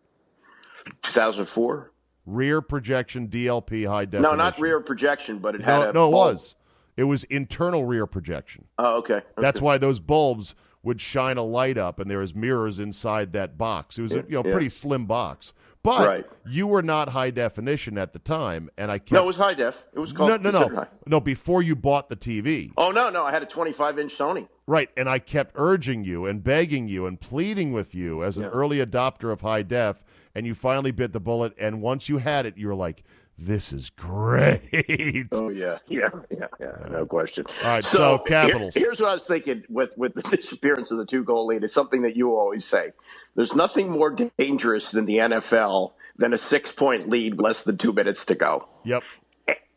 [1.03, 1.93] Two thousand four.
[2.27, 4.23] Rear projection DLP high definition.
[4.23, 6.13] No, not rear projection, but it had No, a no, it bulb.
[6.35, 6.55] was.
[6.97, 8.65] It was internal rear projection.
[8.79, 9.23] Oh, okay.
[9.37, 13.59] That's why those bulbs would shine a light up, and there was mirrors inside that
[13.59, 13.99] box.
[13.99, 14.53] It was a you know Yeah.
[14.53, 16.27] pretty slim box, but Right.
[16.47, 19.55] you were not high definition at the time, and I kept No, it was high
[19.55, 19.85] def.
[19.93, 23.25] It was called no no no no before you bought the TV, Oh no, no,
[23.25, 24.47] I had a twenty-five inch Sony.
[24.69, 24.89] right?
[24.97, 28.51] And I kept urging you and begging you and pleading with you as an Yeah.
[28.51, 30.05] early adopter of high def,
[30.37, 31.53] and you finally bit the bullet.
[31.59, 33.03] And once you had it, you were like,
[33.39, 35.29] This is great.
[35.33, 36.73] Oh yeah, yeah, yeah, yeah.
[36.91, 37.45] No question.
[37.63, 38.73] All right, so, Capitals.
[38.75, 41.63] here- here's what I was thinking with with the disappearance of the two goal lead.
[41.63, 42.93] It's something that you always say.
[43.35, 47.93] There's nothing more dangerous than the NFL than a six point lead, less than two
[47.93, 48.69] minutes to go.
[48.85, 49.03] Yep.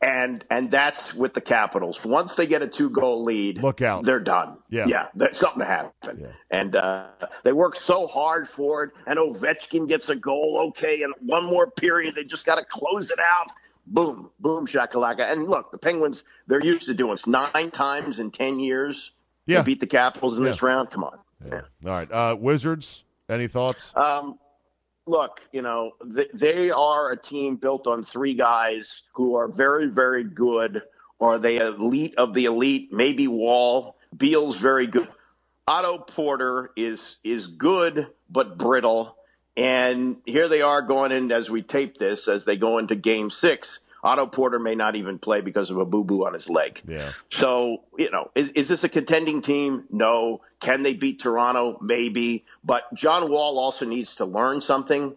[0.01, 2.05] And and that's with the Capitals.
[2.05, 4.05] Once they get a two goal lead, Look out.
[4.05, 4.57] They're done.
[4.69, 4.85] Yeah.
[4.87, 5.07] yeah.
[5.33, 6.19] Something to happen.
[6.21, 6.27] Yeah.
[6.51, 7.07] And uh,
[7.43, 8.91] they work so hard for it.
[9.07, 10.67] And Ovechkin gets a goal.
[10.69, 12.15] Okay, and one more period.
[12.15, 13.51] They just got to close it out.
[13.87, 15.29] Boom, boom, shakalaka.
[15.31, 16.23] And look, the Penguins.
[16.47, 19.11] They're used to doing this nine times in ten years.
[19.47, 19.57] Yeah.
[19.57, 20.51] to beat the Capitals in Yeah.
[20.51, 20.91] this round.
[20.91, 21.17] Come on.
[21.51, 22.09] All right.
[22.11, 23.91] Uh, Wizards, any thoughts?
[23.97, 24.37] Um,
[25.09, 29.87] look, you know, th- they are a team built on three guys who are very,
[29.87, 30.83] very good.
[31.21, 32.93] Are they elite of the elite?
[32.93, 33.97] Maybe Wall.
[34.15, 35.09] Beal's very good.
[35.67, 39.15] Otto Porter is is good but brittle.
[39.57, 43.29] And here they are going in as we tape this, as they go into Game
[43.29, 43.79] Six.
[44.03, 46.81] Otto Porter may not even play because of a boo boo on his leg.
[46.87, 47.11] Yeah.
[47.31, 49.85] So, you know, is, is this a contending team?
[49.91, 50.41] No.
[50.59, 51.77] Can they beat Toronto?
[51.81, 52.45] Maybe.
[52.63, 55.15] But John Wall also needs to learn something.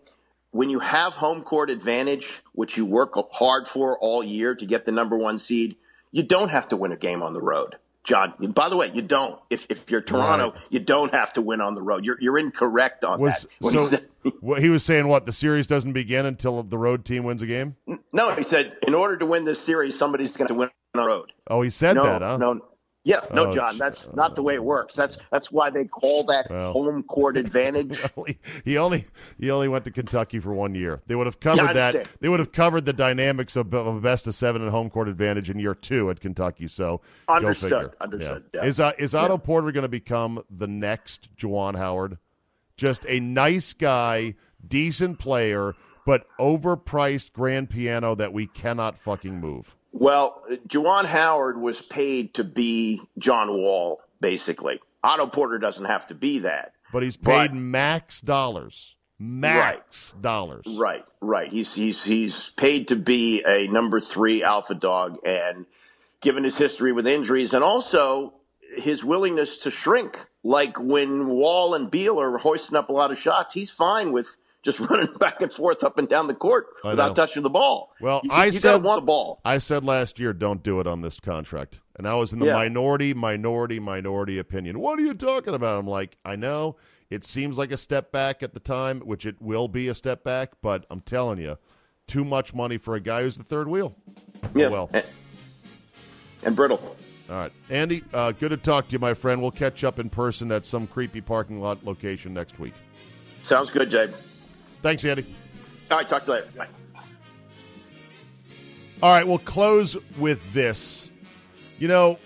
[0.50, 4.84] When you have home court advantage, which you work hard for all year to get
[4.84, 5.76] the number one seed,
[6.10, 7.76] you don't have to win a game on the road.
[8.04, 9.38] John, by the way, you don't.
[9.48, 10.60] If, if you're Toronto, Right.
[10.70, 12.04] you don't have to win on the road.
[12.04, 13.70] You're, you're incorrect on Was that.
[13.70, 13.86] He so?
[13.86, 14.06] said-
[14.40, 15.06] what he was saying?
[15.06, 17.76] What the series doesn't begin until the road team wins a game?
[18.12, 21.06] no, he said, in order to win this series, somebody's going to win on the
[21.06, 21.32] road.
[21.48, 22.36] Oh, he said no, that, huh?
[22.38, 22.60] No,
[23.04, 23.78] yeah, no, Oh, John.
[23.78, 24.94] That's not the way it works.
[24.94, 26.72] That's that's why they call that Well.
[26.72, 28.00] home court advantage.
[28.64, 29.06] He- only
[29.38, 31.02] he only went to Kentucky for one year.
[31.06, 32.08] They would have covered Yeah, that.
[32.20, 35.08] They would have covered the dynamics of, of a best of seven and home court
[35.08, 36.68] advantage in year two at Kentucky.
[36.68, 38.60] So Understood, understood, Yeah.
[38.62, 38.68] yeah.
[38.68, 42.18] Is uh, is Otto Porter going to become the next Juwan Howard?
[42.76, 44.34] Just a nice guy,
[44.66, 45.74] decent player,
[46.06, 49.74] but overpriced grand piano that we cannot fucking move.
[49.92, 54.80] Well, Juwan Howard was paid to be John Wall, basically.
[55.04, 56.72] Otto Porter doesn't have to be that.
[56.92, 58.96] But he's paid But- max dollars.
[59.18, 60.64] Max dollars.
[60.66, 61.48] Right, right.
[61.50, 65.64] He's he's he's paid to be a number three alpha dog, and
[66.20, 68.34] given his history with injuries, and also
[68.76, 73.18] his willingness to shrink, like when Wall and Beal are hoisting up a lot of
[73.18, 74.26] shots, he's fine with
[74.62, 77.92] just running back and forth up and down the court without touching the ball.
[78.00, 79.40] Well, you, I you said want the ball.
[79.44, 82.46] I said last year, don't do it on this contract, and I was in the
[82.46, 82.54] Yeah.
[82.54, 84.78] minority, minority, minority opinion.
[84.78, 85.78] What are you talking about?
[85.78, 86.76] I'm like, I know
[87.10, 90.24] it seems like a step back at the time, which it will be a step
[90.24, 91.58] back, but I'm telling you,
[92.06, 93.94] too much money for a guy who's the third wheel.
[94.54, 94.90] Yeah, Oh, well.
[94.92, 95.04] and,
[96.44, 96.96] and brittle.
[97.30, 99.40] All right, Andy, uh, good to talk to you, my friend.
[99.40, 102.74] We'll catch up in person at some creepy parking lot location next week.
[103.42, 104.08] Sounds good, Jay.
[104.82, 105.24] Thanks, Andy.
[105.90, 106.48] All right, talk to you later.
[106.56, 106.68] Bye.
[109.02, 111.08] All right, we'll close with this.
[111.78, 112.18] You know,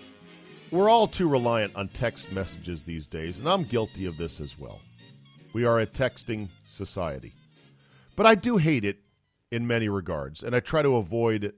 [0.71, 4.59] we're all too reliant on text messages these days, and I'm guilty of this as
[4.59, 4.79] well.
[5.53, 7.33] We are a texting society.
[8.15, 8.99] But I do hate it
[9.51, 11.53] in many regards, and I try to avoid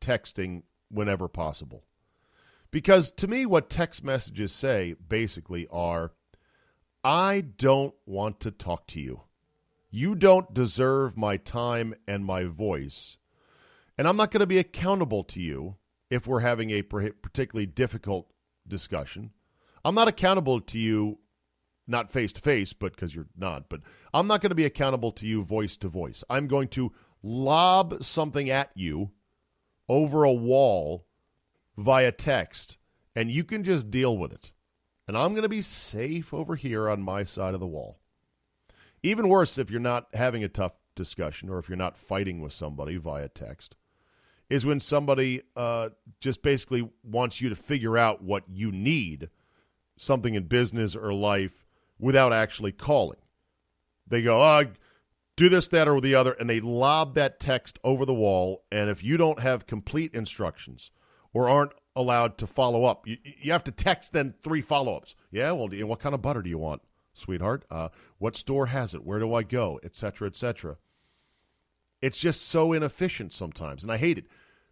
[0.00, 1.84] texting whenever possible.
[2.70, 6.12] Because to me, what text messages say basically are
[7.02, 9.22] I don't want to talk to you.
[9.90, 13.16] You don't deserve my time and my voice.
[13.98, 15.76] And I'm not going to be accountable to you
[16.10, 18.32] if we're having a particularly difficult
[18.68, 19.30] discussion.
[19.84, 21.18] I'm not accountable to you,
[21.86, 23.80] not face to face, but because you're not, but
[24.14, 26.22] I'm not going to be accountable to you voice to voice.
[26.30, 29.10] I'm going to lob something at you
[29.88, 31.06] over a wall
[31.76, 32.76] via text,
[33.16, 34.52] and you can just deal with it.
[35.08, 37.98] And I'm going to be safe over here on my side of the wall.
[39.02, 42.52] Even worse if you're not having a tough discussion or if you're not fighting with
[42.52, 43.74] somebody via text
[44.50, 45.88] is when somebody uh,
[46.20, 49.30] just basically wants you to figure out what you need,
[49.96, 51.64] something in business or life,
[51.98, 53.18] without actually calling.
[54.08, 54.64] They go, oh,
[55.36, 58.64] do this, that, or the other, and they lob that text over the wall.
[58.72, 60.90] And if you don't have complete instructions
[61.32, 65.14] or aren't allowed to follow up, you, you have to text then three follow ups.
[65.30, 66.82] Yeah, well, what kind of butter do you want,
[67.14, 67.64] sweetheart?
[67.70, 67.88] Uh,
[68.18, 69.04] what store has it?
[69.04, 69.80] Where do I go?
[69.82, 70.12] Etc.
[70.12, 70.76] cetera, et cetera.
[72.02, 74.26] It's just so inefficient sometimes, and I hate it.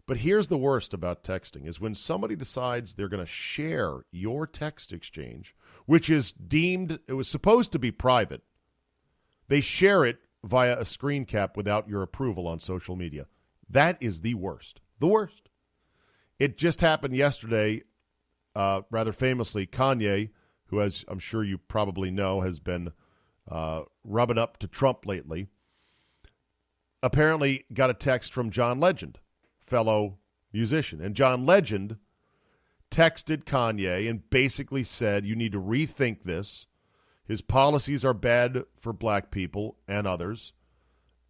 [0.07, 4.47] But here's the worst about texting is when somebody decides they're going to share your
[4.47, 8.41] text exchange, which is deemed it was supposed to be private.
[9.47, 13.27] They share it via a screen cap without your approval on social media.
[13.69, 14.79] That is the worst.
[14.99, 15.49] The worst.
[16.39, 17.83] It just happened yesterday,
[18.55, 19.67] uh, rather famously.
[19.67, 20.31] Kanye,
[20.69, 22.91] who, as I'm sure you probably know, has been
[23.49, 25.47] uh, rubbing up to Trump lately,
[27.01, 29.19] apparently got a text from John Legend
[29.65, 30.17] fellow
[30.53, 31.01] musician.
[31.01, 31.97] And John Legend
[32.91, 36.65] texted Kanye and basically said, You need to rethink this.
[37.25, 40.53] His policies are bad for black people and others.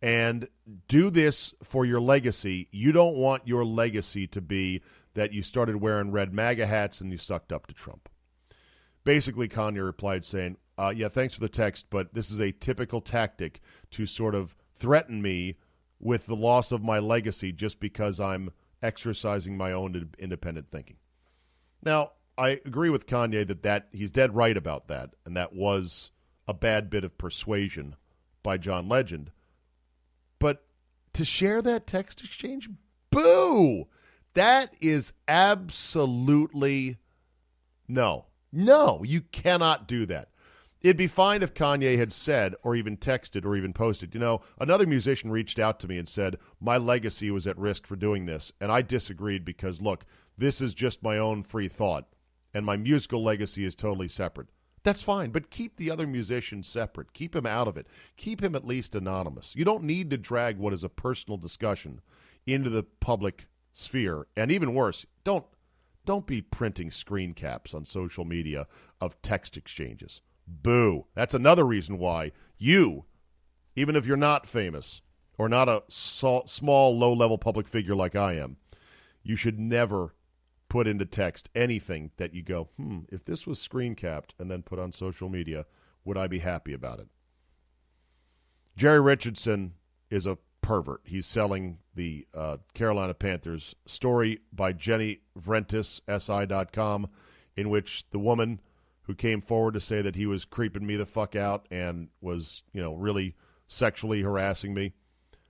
[0.01, 0.47] And
[0.87, 2.69] do this for your legacy.
[2.71, 4.81] You don't want your legacy to be
[5.13, 8.07] that you started wearing red MAGA hats and you sucked up to Trump.
[9.09, 13.01] Basically, Kanye replied saying, uh, Yeah, thanks for the text, but this is a typical
[13.01, 15.55] tactic to sort of threaten me
[15.99, 18.51] with the loss of my legacy just because I'm
[18.83, 20.97] exercising my own independent thinking.
[21.83, 26.11] Now, I agree with Kanye that, that he's dead right about that, and that was
[26.47, 27.95] a bad bit of persuasion
[28.43, 29.31] by John Legend.
[30.37, 30.63] But
[31.13, 32.69] to share that text exchange,
[33.09, 33.87] boo!
[34.35, 36.99] That is absolutely
[37.87, 38.27] no.
[38.51, 40.29] No, you cannot do that.
[40.81, 44.41] It'd be fine if Kanye had said, or even texted, or even posted, you know,
[44.59, 48.25] another musician reached out to me and said, my legacy was at risk for doing
[48.25, 48.51] this.
[48.61, 50.05] And I disagreed because, look,
[50.37, 52.07] this is just my own free thought,
[52.53, 54.47] and my musical legacy is totally separate.
[54.83, 57.11] That's fine, but keep the other musician separate.
[57.11, 57.87] Keep him out of it.
[58.15, 59.53] Keep him at least anonymous.
[59.53, 61.99] You don't need to drag what is a personal discussion
[62.47, 64.27] into the public sphere.
[64.37, 65.45] And even worse, don't
[66.09, 68.65] don't be printing screen caps on social media
[68.99, 70.21] of text exchanges.
[70.47, 71.05] Boo.
[71.13, 73.05] That's another reason why you,
[73.75, 75.01] even if you're not famous
[75.37, 78.57] or not a small, low level public figure like I am,
[79.21, 80.15] you should never
[80.67, 84.63] put into text anything that you go, hmm, if this was screen capped and then
[84.63, 85.67] put on social media,
[86.05, 87.07] would I be happy about it?
[88.75, 89.75] Jerry Richardson
[90.09, 91.01] is a pervert.
[91.03, 97.09] He's selling the uh, Carolina Panthers story by Jenny Vrentas, SI.com,
[97.55, 98.59] in which the woman
[99.03, 102.63] who came forward to say that he was creeping me the fuck out and was,
[102.73, 103.35] you know, really
[103.67, 104.93] sexually harassing me.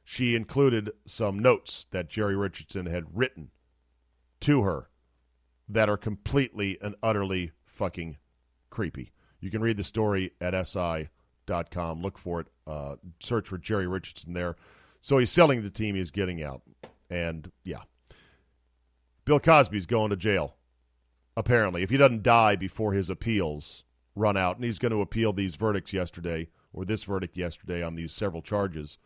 [0.04, 3.52] She included some notes that Jerry Richardson had written
[4.42, 4.90] to her
[5.68, 8.18] that are completely and utterly fucking
[8.70, 9.12] creepy.
[9.40, 12.02] You can read the story at si.com.
[12.02, 12.48] Look for it.
[12.66, 14.56] Uh, search for Jerry Richardson there.
[15.02, 16.62] So he's selling the team he's getting out.
[17.10, 17.82] And yeah.
[19.26, 20.56] Bill Cosby's going to jail
[21.40, 23.86] apparently, if he doesn't die before his appeals
[24.16, 27.96] run out, and he's going to appeal these verdicts yesterday, or this verdict yesterday on
[27.96, 28.98] these several charges,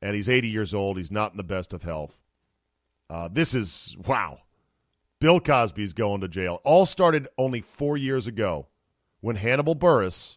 [0.00, 2.16] and he's 80 years old, he's not in the best of health.
[3.10, 4.38] Uh, this is, wow.
[5.20, 6.60] Bill Cosby's going to jail.
[6.62, 8.68] All started only four years ago
[9.20, 10.36] when Hannibal Buress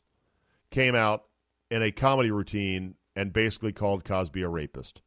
[0.71, 1.25] came out
[1.69, 5.01] in a comedy routine and basically called Cosby a rapist.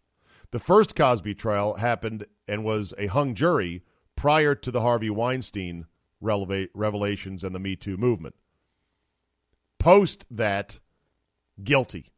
[0.50, 3.82] The first Cosby trial happened and was a hung jury
[4.16, 5.86] prior to the Harvey Weinstein
[6.20, 8.34] revelations and the Me Too movement.
[9.78, 10.78] Post that,
[11.62, 12.12] guilty.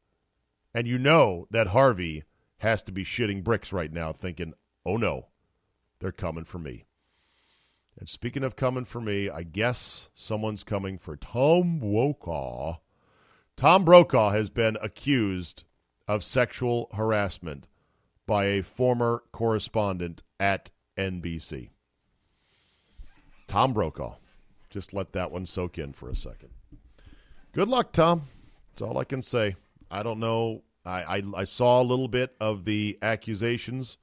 [0.75, 2.25] And you know that Harvey
[2.59, 4.53] has to be shitting bricks right now, thinking,
[4.85, 5.29] oh no,
[6.01, 6.85] they're coming for me.
[7.99, 12.79] And speaking of coming for me, I guess someone's coming for Tom Brokaw.
[13.57, 15.65] Tom Brokaw has been accused
[16.07, 17.67] of sexual harassment
[18.27, 21.71] by a former correspondent at NBC.
[23.47, 24.17] Tom Brokaw.
[24.71, 26.51] Just let that one soak in for a second.
[27.53, 28.23] Good luck, Tom.
[28.71, 29.55] That's all I can say.
[29.91, 30.63] I don't know.
[30.85, 33.99] I, I, I saw a little bit of the accusations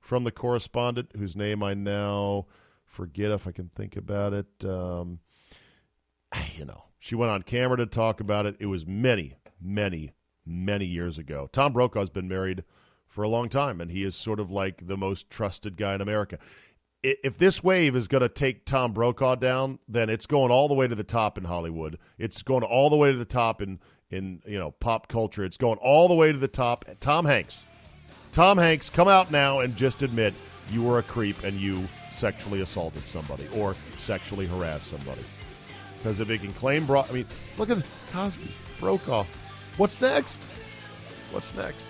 [0.00, 2.46] from the correspondent, whose name I now
[2.84, 4.64] forget if I can think about it.
[4.64, 5.20] Um,
[6.56, 8.56] you know, she went on camera to talk about it.
[8.58, 10.12] It was many, many,
[10.46, 11.48] many years ago.
[11.52, 12.64] Tom Brokaw's been married
[13.08, 16.00] for a long time, and he is sort of like the most trusted guy in
[16.00, 16.38] America
[17.06, 20.74] if this wave is going to take Tom Brokaw down, then it's going all the
[20.74, 21.98] way to the top in Hollywood.
[22.18, 23.78] It's going all the way to the top in
[24.10, 25.44] in you know pop culture.
[25.44, 26.84] It's going all the way to the top.
[27.00, 27.64] Tom Hanks,
[28.32, 30.34] Tom Hanks, come out now and just admit
[30.70, 35.22] you were a creep and you sexually assaulted somebody or sexually harassed somebody.
[35.98, 37.26] Because if he can claim, bro- I mean,
[37.58, 37.78] look at
[38.12, 39.24] Cosby, Brokaw.
[39.76, 40.42] What's next?
[41.32, 41.86] What's next?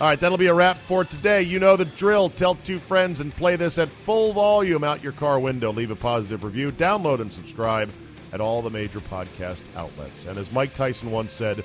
[0.00, 1.42] All right, that'll be a wrap for today.
[1.42, 2.30] You know the drill.
[2.30, 5.72] Tell two friends and play this at full volume out your car window.
[5.72, 6.72] Leave a positive review.
[6.72, 7.90] Download and subscribe
[8.32, 10.24] at all the major podcast outlets.
[10.24, 11.62] And as Mike Tyson once said,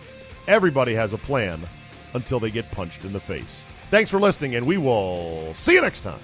[0.48, 1.62] everybody has a plan
[2.14, 3.64] until they get punched in the face.
[3.90, 6.20] Thanks for listening, and we will see you next time.